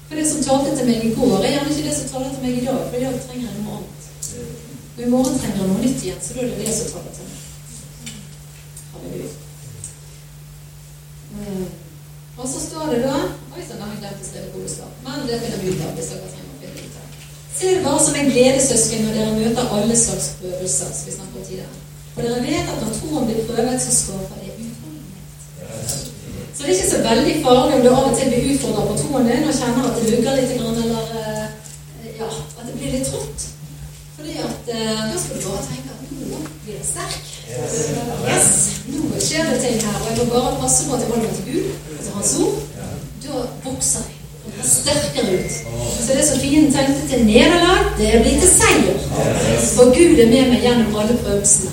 [0.09, 2.45] For det som talte til meg i går, er gjerne ikke det som taler til
[2.45, 2.85] meg i dag.
[2.90, 4.11] For i trenger jeg noe annet.
[4.95, 7.17] Og i morgen trenger jeg noe nytt igjen, så da er det det som taler
[7.17, 7.40] til meg.
[8.93, 9.33] Halleluja.
[11.40, 11.66] Eh,
[12.37, 13.14] Og så står det da
[13.55, 14.88] Oi sann, da har jeg glemt å skrive hvor.
[15.07, 17.12] Men det finner vi ut av hvis dere trenger å finne ut av.
[17.55, 21.38] Se det bare som en gledessøsken når dere møter alle slags prøvelser, som vi snakker
[21.38, 21.77] om tidligere.
[22.14, 25.94] For dere vet at når troen blir prøvet, så skaper det utholdenhet.
[26.55, 28.99] Så det er ikke så veldig farlig om du av og til blir utfordret på
[29.05, 31.47] troen din og kjenner at det lugger litt, eller eh,
[32.18, 33.47] ja, at det blir litt trått.
[34.18, 37.34] Fordi at eh, da skal du bare tenke at nå blir jeg sterk.
[37.44, 41.26] Yes, nå skjer det ting her, og jeg må bare passe på at jeg holder
[41.28, 41.66] meg til Gud,
[41.98, 42.59] altså Hans ord.
[43.24, 43.33] Da
[43.64, 44.20] vokser jeg.
[44.44, 45.52] Og sterkere ut.
[46.07, 48.96] Så det som fienden tenkte til nederlag, det blir til seier.
[49.76, 51.72] For Gud er med meg gjennom alle prøvelsene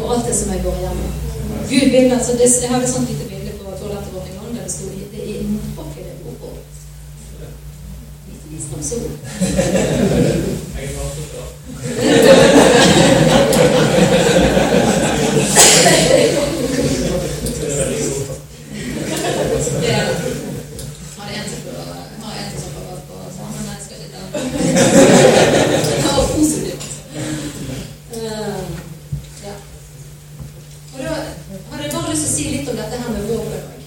[0.00, 1.10] og alt det som jeg går igjennom.
[1.70, 4.50] Gud vil, altså, det, Jeg hadde et sånt lite bilde på toalettet vårt en gang
[4.56, 6.48] der det sto det er innpakket det bor på.
[8.28, 9.10] Litt visdomsord.
[10.76, 11.46] Jeg er avsluttet.
[11.84, 12.00] Det
[16.00, 16.54] er veldig god.
[19.80, 20.06] Det er
[21.18, 21.76] Har det en som får
[22.22, 23.62] Har en som får på sammen?
[23.66, 24.20] Nei, jeg skal ikke ta
[25.96, 26.84] Det var positivt.
[28.14, 28.64] Eh,
[29.46, 29.54] ja.
[30.92, 31.12] Og da
[31.70, 33.80] hadde jeg bare lyst til å si litt om dette her med våpen òg.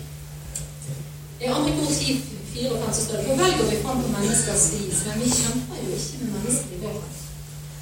[1.42, 2.18] I andre kor 10,
[2.54, 5.30] 4 og 5 så står det For velger vi fram på menneskers vis, men vi
[5.40, 7.12] kjemper jo ikke med menneskelige våpen.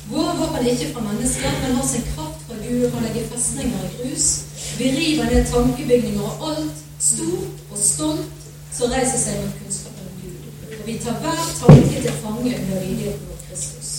[0.10, 3.30] Våre våpen er ikke fra mennesker, men har sin kraft fra Gud og kan legge
[3.32, 4.28] festninger i grus.
[4.78, 8.44] Vi river ned tankebygninger og alt stort og stolt
[8.78, 10.78] som reiser seg mot kunnskapen om Gud.
[10.80, 13.90] Og vi tar hver tanke til fange under lydigheten mot Kristus.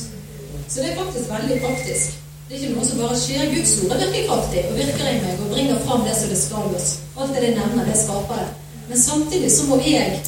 [0.68, 2.20] Så det er faktisk veldig praktisk.
[2.48, 3.50] Det er ikke noe som bare skjer.
[3.66, 6.74] Guds ord er virkekraftig og virker i meg og bringer fram det som det skal
[6.78, 6.90] oss.
[7.18, 8.50] Alt det det nevner, det skaper det.
[8.88, 10.20] Men samtidig så må jeg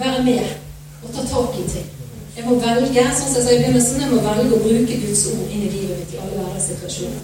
[0.00, 0.42] være med
[1.02, 1.86] og ta tak i ting.
[2.36, 5.24] Jeg må velge sånn som jeg sa i begynnelsen, jeg må velge å bruke Guds
[5.30, 7.22] ord inn i livet mitt i alle hverdagssituasjoner.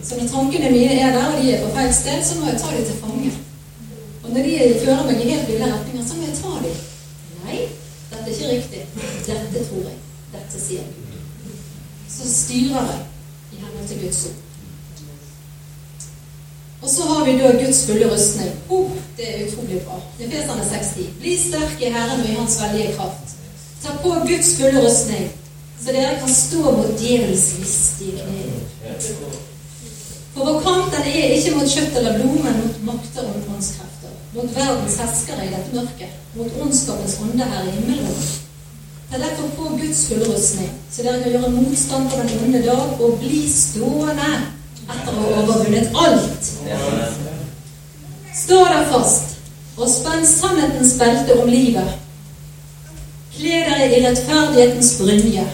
[0.00, 2.60] Så når tankene mine er der, og de er på feil sted, så må jeg
[2.64, 3.36] ta dem til fange.
[4.24, 6.84] Og når de fører meg i helt ville retninger, så må jeg ta dem.
[7.44, 7.62] Nei,
[8.10, 9.08] dette er ikke riktig.
[9.28, 10.04] Dette tror jeg.
[10.32, 11.64] Dette sier Gud.
[12.08, 13.02] Så styrer jeg
[13.52, 14.46] i henhold til Guds ord.
[17.00, 18.50] Så har vi da Guds fulle rustning.
[18.68, 20.00] Oh, det er utrolig bra.
[20.20, 21.06] Efeserne 60.
[21.20, 23.32] Bli sterke i Herren og i Hans veldige kraft.
[23.82, 25.30] Ta på Guds fulle rustning,
[25.84, 28.52] så dere kan stå mot djevelens listige kniv.
[30.34, 34.20] For vår kamp den er ikke mot kjøtt eller blod, men mot makter og åndskrefter.
[34.36, 36.20] Mot verdens herskere i dette mørket.
[36.36, 38.22] Mot ondskapens ånde her i himmelen.
[39.08, 43.00] Ta derfor på Guds fulle rustning, så dere kan gjøre motstand på den onde dag
[43.00, 44.32] og bli stående
[44.90, 46.50] etter å ha overvunnet alt.
[48.40, 49.36] Stå der fast
[49.80, 51.96] og spenn sannhetens belte om livet.
[53.34, 55.46] Kle dere i rettferdighetens brynje.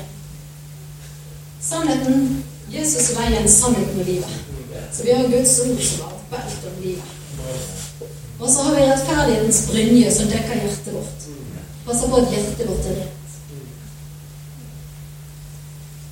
[1.63, 2.25] Sannheten,
[2.71, 4.41] Jesus veien, sannheten og livet.
[4.93, 7.13] Så vi har Guds ord som har belte om livet.
[8.41, 11.29] Og så har vi rettferdighetens brynje som dekker hjertet vårt.
[11.87, 13.23] Passer på at hjertet vårt er rett.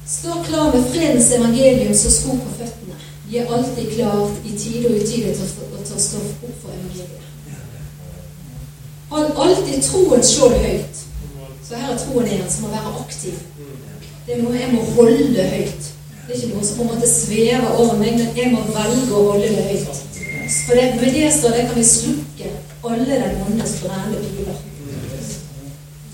[0.06, 2.83] Stå klar med fredens evangelium som sko på føttene.
[3.34, 7.24] De er alltid klart i tide og utide til å ta stoff opp for evangeliet.
[9.10, 11.00] Hold alltid troen sjøl høyt.
[11.66, 13.40] Så her er troen igjen som må være aktiv.
[14.28, 15.88] Det er noe jeg må holde høyt.
[16.28, 19.18] Det er ikke noe som på en måte svever over meg, men jeg må velge
[19.18, 20.06] å holde det høyt.
[20.54, 22.54] For det, med det står det kan vi slukke
[22.86, 24.62] alle den åndes brennende piler.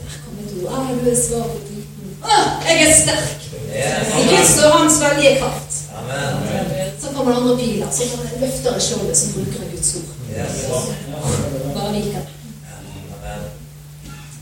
[0.01, 0.73] Der kom et ord.
[0.73, 2.17] Ah, du er svak og liten.
[2.25, 3.49] Ah, jeg er sterk!
[3.77, 5.81] I Guds og Hans veldige kraft.
[5.91, 6.70] Så
[7.21, 7.91] kommer det andre piler.
[7.91, 8.03] Så
[8.41, 10.11] løfter jeg skjoldet, så bruker jeg Guds ord.
[11.75, 12.29] Bare viker det.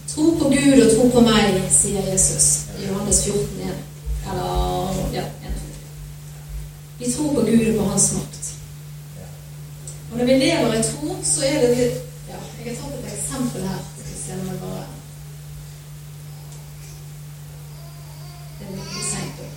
[0.08, 2.46] Tro på Gud og tro på meg, sier Jesus
[2.78, 3.74] i Johannes 14, 1.
[4.30, 5.58] Eller ja, 1.
[6.98, 8.54] Vi tror på Gud og på Hans makt.
[10.10, 11.90] Og når vi lever i tro, så er det
[12.28, 13.82] ja, Jeg har tatt et eksempel her.
[13.98, 14.86] Skal vi se om jeg bare
[18.58, 19.52] Det er litt seint òg.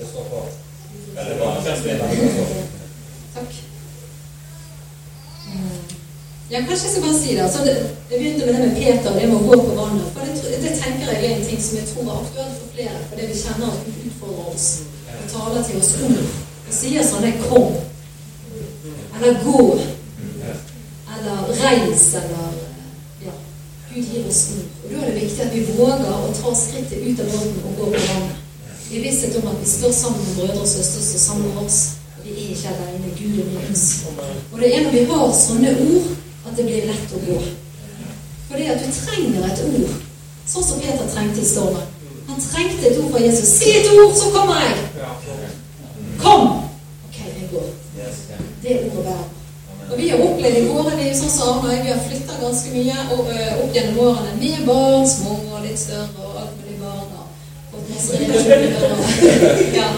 [0.00, 0.40] Det står på.
[1.18, 1.50] Eller hva?
[1.62, 2.00] Kjempefint.
[3.34, 3.52] Takk.
[5.48, 5.76] Eh,
[6.54, 7.42] Ja, kanskje jeg skal bare si det.
[7.46, 7.74] Altså, det
[8.10, 10.10] jeg begynte med det med Peter og det med å gå på vannet.
[10.14, 13.00] For det, det tenker jeg er en ting som jeg tror er aktuelt for flere.
[13.08, 14.68] Fordi vi kjenner at Gud utfordrer oss
[15.16, 16.20] og taler til oss ord.
[16.68, 17.74] Og sier sånn det 'kom'.
[19.16, 19.80] Eller 'gå'.
[21.14, 22.08] Eller 'reis'.
[22.22, 22.46] Eller
[23.26, 23.34] Ja.
[23.90, 24.70] Gud gir oss ord.
[24.84, 27.76] Og da er det viktig at vi våger å ta skrittet ut av båten og
[27.78, 28.36] gå på vannet.
[28.90, 31.78] I visshet om at vi står sammen med brødre og søstre som samler oss.
[32.24, 33.16] Vi er ikke alene.
[33.18, 34.04] Gud er med oss.
[34.52, 36.23] Og det er når vi har sånne ord,
[36.54, 37.38] at det blir lett å gå.
[38.48, 39.94] Fordi at du trenger et ord.
[40.46, 41.86] Sånn som Peter trengte i stormen.
[42.28, 43.50] Han trengte et ord fra Jesus.
[43.58, 44.76] Si et ord, så kommer jeg!
[46.22, 46.46] Kom!
[47.08, 47.66] Ok, jeg går.
[48.62, 49.32] Det er ordet verden.
[49.90, 53.02] Og vi har opplevd i våre liv, sånn som Arne vi har flytta ganske mye
[53.12, 57.10] og, ø, opp gjennom årene Mye barn, små og litt større og alt mulig barn.
[57.18, 58.78] Og fått masse reaksjoner.
[58.88, 58.96] Og,
[59.80, 59.90] ja,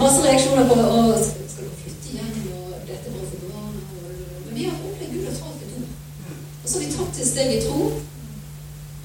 [0.00, 2.32] masse reaksjoner på og, Skal du flytte igjen?
[2.56, 3.84] Og dette er bare for barna.
[3.92, 5.92] og- Men vi har opplevd Gud har talt et ord.
[6.63, 7.80] Og så har vi tatt et steg i tro.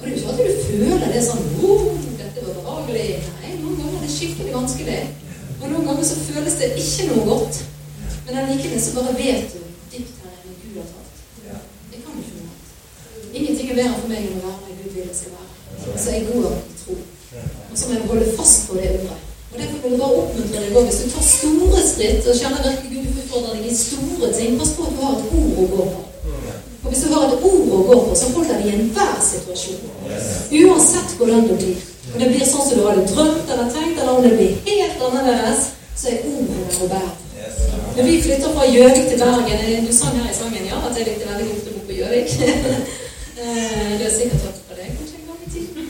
[0.02, 1.84] det er jo ikke alltid du føler det sånn oh,
[2.18, 3.04] dette var behagelig.
[3.38, 4.96] Nei, noen ganger er det skikkelig vanskelig.
[5.60, 7.60] Og noen ganger så føles det ikke noe godt.
[8.26, 9.62] Men allikevel så bare vet du
[9.92, 11.22] dypt her inne Gud har tatt.
[11.92, 13.62] Det kan ikke noe annet.
[13.62, 15.94] er bedre for meg enn å være med Gud vil jeg skal være.
[15.94, 17.00] Så jeg går i tro.
[17.70, 19.24] Og så må jeg holde fast på det ordet.
[19.50, 20.90] Og Derfor vil jeg bare oppmuntre deg òg.
[20.90, 24.74] Hvis du tar store skritt og kjenner virkelig Gud utfordrer deg i store ting, pass
[24.74, 26.06] på at du har et ord å gå på.
[26.90, 29.90] Og hvis du har et ord å gå på, så holder det i enhver situasjon.
[30.58, 31.84] Uansett hvordan du blir.
[32.10, 35.04] Om det blir sånn som du hadde drømt eller tenkt, eller om det blir helt
[35.06, 37.12] annerledes, så er ordet der å bære.
[37.94, 40.98] Når vi flytter fra Gjøvik til Bergen eh, Du sang her i sangen ja, at
[40.98, 42.28] jeg likte veldig godt å bo på Gjøvik.
[43.40, 45.82] Eh, det er sikkert tatt fra deg kanskje en gang i tiden.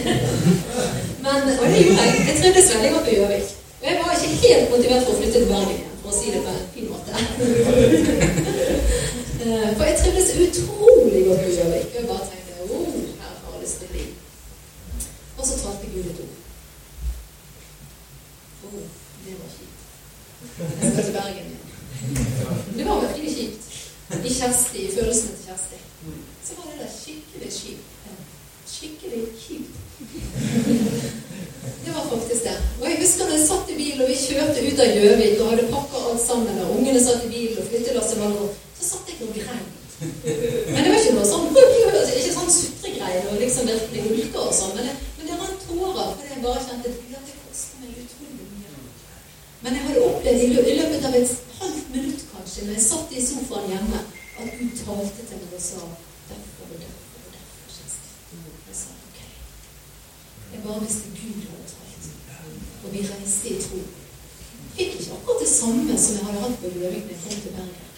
[1.22, 2.24] Men, og det gjorde jeg.
[2.26, 3.52] Jeg trivdes veldig godt på Gjøvik.
[3.76, 6.34] Og jeg var ikke helt motivert for å flytte til Bergen igjen, for å si
[6.34, 7.12] det på en fin måte.
[9.70, 11.94] Eh, For jeg trivdes utrolig godt på Gjøvik.
[11.94, 14.04] Jeg bare tenkte oh, her har jeg lyst til å bli.
[15.38, 16.38] Og så talte Gud et ord.
[18.66, 18.86] Oh,
[19.26, 19.78] det var kjipt.
[20.58, 21.68] Jeg skal til Bergen igjen.
[22.78, 23.68] Det var virkelig kjipt.
[24.10, 25.78] I Kjersti, i følelsene til Kjersti.
[26.46, 27.86] Så var det der skikkelig kjipt.
[28.72, 29.76] Skikkelig kjipt.
[31.84, 32.56] Det var faktisk det.
[32.80, 35.52] Og jeg husker når jeg satt i bilen, og vi kjørte ut av Gjøvik og
[35.52, 38.34] hadde pakka alt sammen, og ungene satt i bilen, og flyttelasset var
[38.80, 39.66] så satt jeg og grein.
[40.00, 41.48] Men det var ikke noe sånn
[42.20, 46.14] ikke sånn sutregreier og liksom det ulker og sånn, men det, men det rant tårer
[46.14, 48.78] fordi jeg bare kjente at det koster meg utrolig mye.
[49.60, 53.26] Men jeg hadde opplevd i løpet av et halvt minutt kanskje, når jeg satt i
[53.26, 54.00] sofaen hjemme,
[54.40, 55.84] at Gud talte til meg og sa
[56.30, 57.76] derfor og derfor og derfor.
[58.70, 59.20] Jeg sa ok.
[60.54, 62.08] Jeg bare visste Gud hadde talt.
[62.80, 63.84] Og vi reiste i tro.
[64.78, 67.56] Fikk ikke akkurat det samme som jeg hadde hatt på Gjøvik da jeg kom til
[67.60, 67.89] Bergen.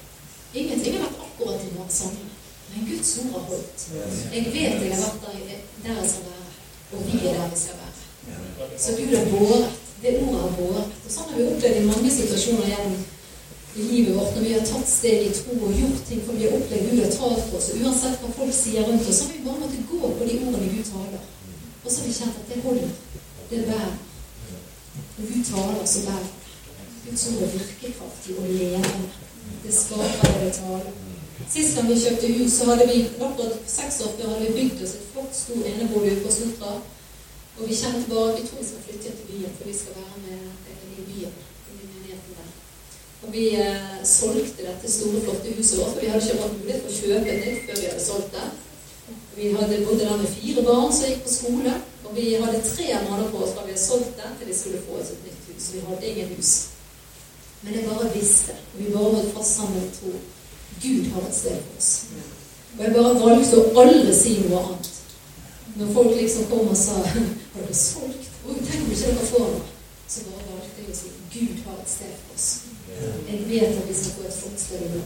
[0.55, 2.25] Ingenting har vært akkurat det samme.
[2.73, 3.87] Men Guds ord har holdt.
[4.33, 6.51] Jeg vet jeg har vært der, der jeg skal være.
[6.93, 8.03] Og vi er der vi skal være.
[8.79, 9.81] Så Gud har båret.
[10.03, 10.95] Det ordet har båret.
[11.07, 13.03] Og sånn har vi opplevd i mange situasjoner gjennom
[13.77, 16.57] livet vårt når vi har tatt steg i tro og gjort ting for vi har
[16.59, 17.71] opplevd Gud har talt for oss.
[17.79, 20.73] Uansett hva folk sier rundt oss, så har vi bare måttet gå på de ordene
[20.75, 21.25] Gud taler.
[21.85, 22.95] Og så har vi kjent at det holder.
[23.51, 23.95] Det bærer.
[25.17, 26.39] Når Gud taler, så bærer det.
[27.07, 29.32] Guds ord er virkekraftig og levende.
[29.63, 30.93] Det skaper et det.
[31.53, 34.83] Sist gang vi kjøpte hus, så hadde vi akkurat seks år før hadde vi bygd
[34.85, 36.73] oss et flott, stor enebolig på Sotra.
[37.59, 40.19] Og vi kjente bare vi tror vi skal flytte til byen, for vi skal være
[40.25, 40.41] med
[40.99, 41.35] i byen.
[41.73, 42.51] i menigheten der.
[43.23, 46.83] Og vi eh, solgte dette store, flotte huset vårt, for vi hadde ikke hatt mulighet
[46.83, 48.49] for å kjøpe nytt før vi hadde solgt det.
[49.37, 51.75] Vi hadde bodde der med fire barn som gikk på skole,
[52.05, 54.85] og vi hadde tre måneder på oss fra vi hadde solgt det, til de skulle
[54.89, 55.73] få oss et nytt hus.
[55.75, 56.53] Vi hadde ingen hus.
[57.63, 60.13] Men jeg bare visste, vi bare holdt fast sammen og tro,
[60.83, 61.91] Gud har et sted for oss.
[62.79, 64.89] Og jeg bare valgte å aldri si noe annet.
[65.77, 66.99] Når folk liksom kom og sa
[67.53, 68.29] Har dere solgt?
[68.45, 69.69] Og tenk om ikke dere får noe.
[70.09, 72.49] Så bare valgte jeg å si Gud har et sted for oss.
[73.29, 75.05] Jeg vet at vi skal få et flott sted å bo.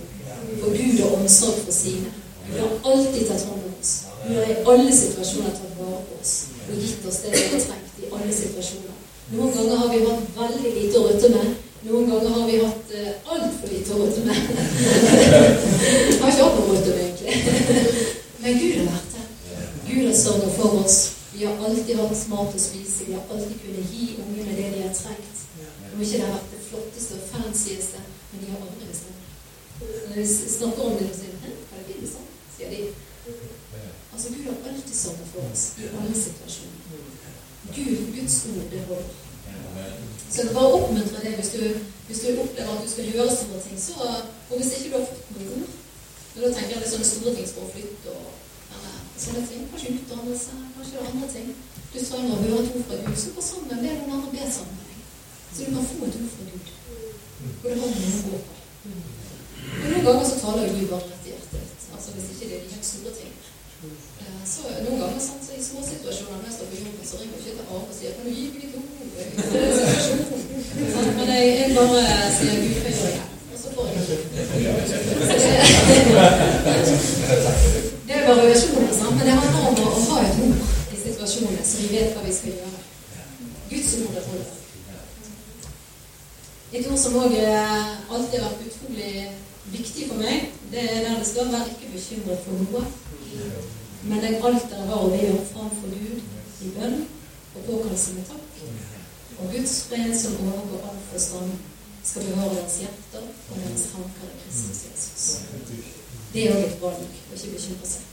[0.62, 2.14] For Gud har omsorg for sine.
[2.46, 3.92] Gud har alltid tatt hånd om oss.
[4.24, 6.34] Gud har i alle situasjoner tatt vare på oss
[6.66, 8.94] og gitt oss det vi har trengt i alle situasjoner.
[9.34, 11.65] Noen ganger har vi hatt veldig lite å rutte med.
[11.86, 14.36] Noen ganger har vi hatt uh, altfor lite rutte med.
[14.36, 17.34] Jeg har ikke hatt noe rutte egentlig.
[18.42, 19.28] Men Gud har vært der.
[19.86, 20.96] Gud har sørget for oss.
[21.36, 23.06] Vi har alltid hatt mat å spise.
[23.06, 25.44] Vi har alltid kunnet gi ungene det de har trengt.
[25.92, 29.22] Om ikke det har vært det flotteste og fancyeste, men de har aldri bestemt.
[29.78, 32.26] Når vi snakker om det, så sier de «Hæ, er det sånn?
[32.56, 32.82] sier de.
[34.12, 36.82] Altså, Gud har alltid sørget for oss i alle situasjoner.
[37.76, 39.25] Gud, Guds ord, det holder.
[40.30, 41.62] Så det bare oppmuntre deg hvis du,
[42.08, 43.78] hvis du opplever at du skal gjøre store ting.
[43.80, 43.94] Så,
[44.50, 45.74] og hvis ikke du har fått noen ord
[46.36, 48.26] og Da tenker jeg det er sånne store ting som å flytte og
[48.76, 49.62] eller, sånne ting.
[49.72, 51.54] Kanskje utdannelse, kanskje andre ting.
[51.92, 53.16] Du trenger å høre et ord fra Gud.
[53.22, 55.06] Så gå sammen, med noen andre ber sammen med deg.
[55.48, 56.72] Så du kan få et ord fra Gud.
[57.46, 58.58] Og det har noe å gå på.
[59.76, 61.88] Og noen ganger så taler Gud bare rett i hjertet ditt.
[61.96, 63.32] Altså hvis ikke det er de helt store ting.
[64.26, 67.14] Eh, Så noen ganger sant, så i små situasjoner når jeg står på jobben, så
[67.20, 68.88] ringer jeg ikke til Arne og sier Kan du gi meg litt ord?
[71.16, 72.02] Men jeg, jeg bare
[72.38, 73.26] sier Gud, hva gjør jeg?
[73.52, 73.96] Og så får jeg
[78.06, 79.16] det er variasjoner, sant?
[79.16, 80.60] men det handler om å, å ha et ord
[80.94, 82.80] i situasjonen, så vi vet hva vi skal gjøre.
[83.70, 84.50] Guds ord er holder.
[86.76, 89.12] Et ord som òg alltid har vært utrolig
[89.74, 90.36] viktig for meg,
[90.72, 92.86] det er der det står 'vær ikke bekymret for noe'.
[94.08, 97.00] Men legg alt dere har be om framfor Gud i bønn
[97.56, 98.60] og påkallelse med takk.
[99.36, 101.56] Og Guds fred som overgår all forstand,
[102.06, 105.24] skal bevare deres hjerter og deres tanker i Kristus Jesus.
[106.32, 108.04] Det er òg et valg å ikke bekymre seg.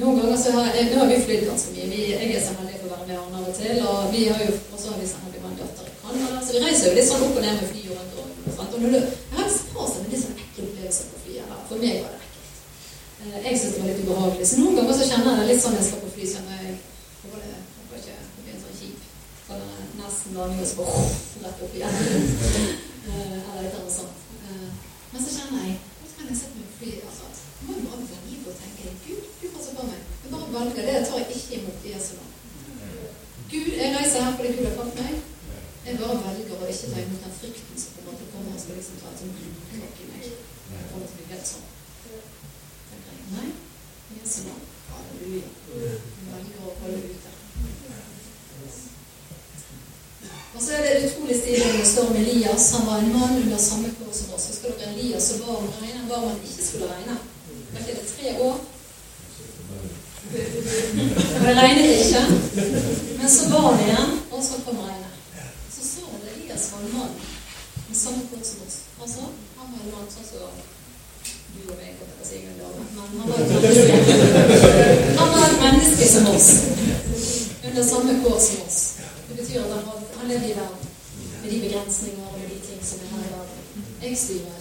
[0.00, 1.88] Noen ganger så har jeg, Nå har vi flydd ganske mye.
[1.90, 3.80] Vi, jeg er så heldig for å være med Arne av og til.
[3.90, 6.40] Og vi har jo også har vi så heldig med en datter i Canada.
[6.46, 8.76] Så vi reiser jo litt sånn opp og ned med fly og rundt og sant?
[8.78, 9.02] Og Jeg
[9.34, 11.50] har et par sånne litt sånn ekle opplevelser på flyet.
[11.50, 11.64] her.
[11.68, 12.19] For meg var det
[13.20, 14.46] Jeg syntes det var litt ubehagelig.
[14.48, 16.24] Så noen ganger så kjenner jeg det litt sånn jeg skal på fly.
[16.34, 16.76] kjenner jeg
[17.22, 19.00] håper det håper ikke det blir en sånn kjip.
[19.46, 21.02] for det er nesten landing og så bare
[21.44, 21.94] rett opp igjen.
[23.00, 24.18] Eh, Eller et eller annet sånt.
[24.44, 24.68] Eh,
[25.12, 27.24] Men så kjenner jeg Vet kan jeg når jeg sitter med fly altså,
[27.64, 30.02] må jo bare velge å tenke Gud, du passer på meg.
[30.20, 30.94] Jeg bare velger det.
[30.98, 32.34] Jeg tar ikke imot Jesu navn.
[33.50, 35.14] Gud, jeg reiser her fordi Gud har fått meg.
[35.86, 38.60] Jeg bare velger å ikke ta imot den frykten som på en måte kommer og
[38.62, 40.28] skal liksom ta et sånt glukkakk i meg.
[40.28, 41.66] Jeg det til å bli helt sånn.
[42.92, 44.19] Tenker jeg, Nei, i Jesu navn.
[50.54, 52.64] Og så er det utrolig stilig når det står om Elias.
[52.72, 54.46] Han var en mann under samme kår som oss.
[54.50, 56.12] Husker dere Elias og ba om regnet?
[56.16, 57.14] Om han ikke skulle regne.
[57.72, 58.56] Var ikke det tre år?
[61.36, 62.22] Og det regnet ikke.
[63.18, 65.14] Men så var han igjen, og så kom regnet.
[65.74, 67.14] Så sa han at Elias var en mann
[67.88, 68.76] med samme kår som oss.
[69.02, 69.22] Altså,
[69.58, 70.38] han var en mann sånn som
[71.54, 72.82] du og meg, holdt jeg på å si, en dame.
[72.94, 73.94] Men han var et menneske.
[75.18, 76.48] Han var et menneske som oss.
[77.66, 78.78] Under samme kår som oss.
[79.28, 79.84] Det betyr at han,
[80.16, 80.88] han levde i verden
[81.42, 83.58] med de begrensninger og de ting som er her i verden.
[84.02, 84.59] Jeg styrer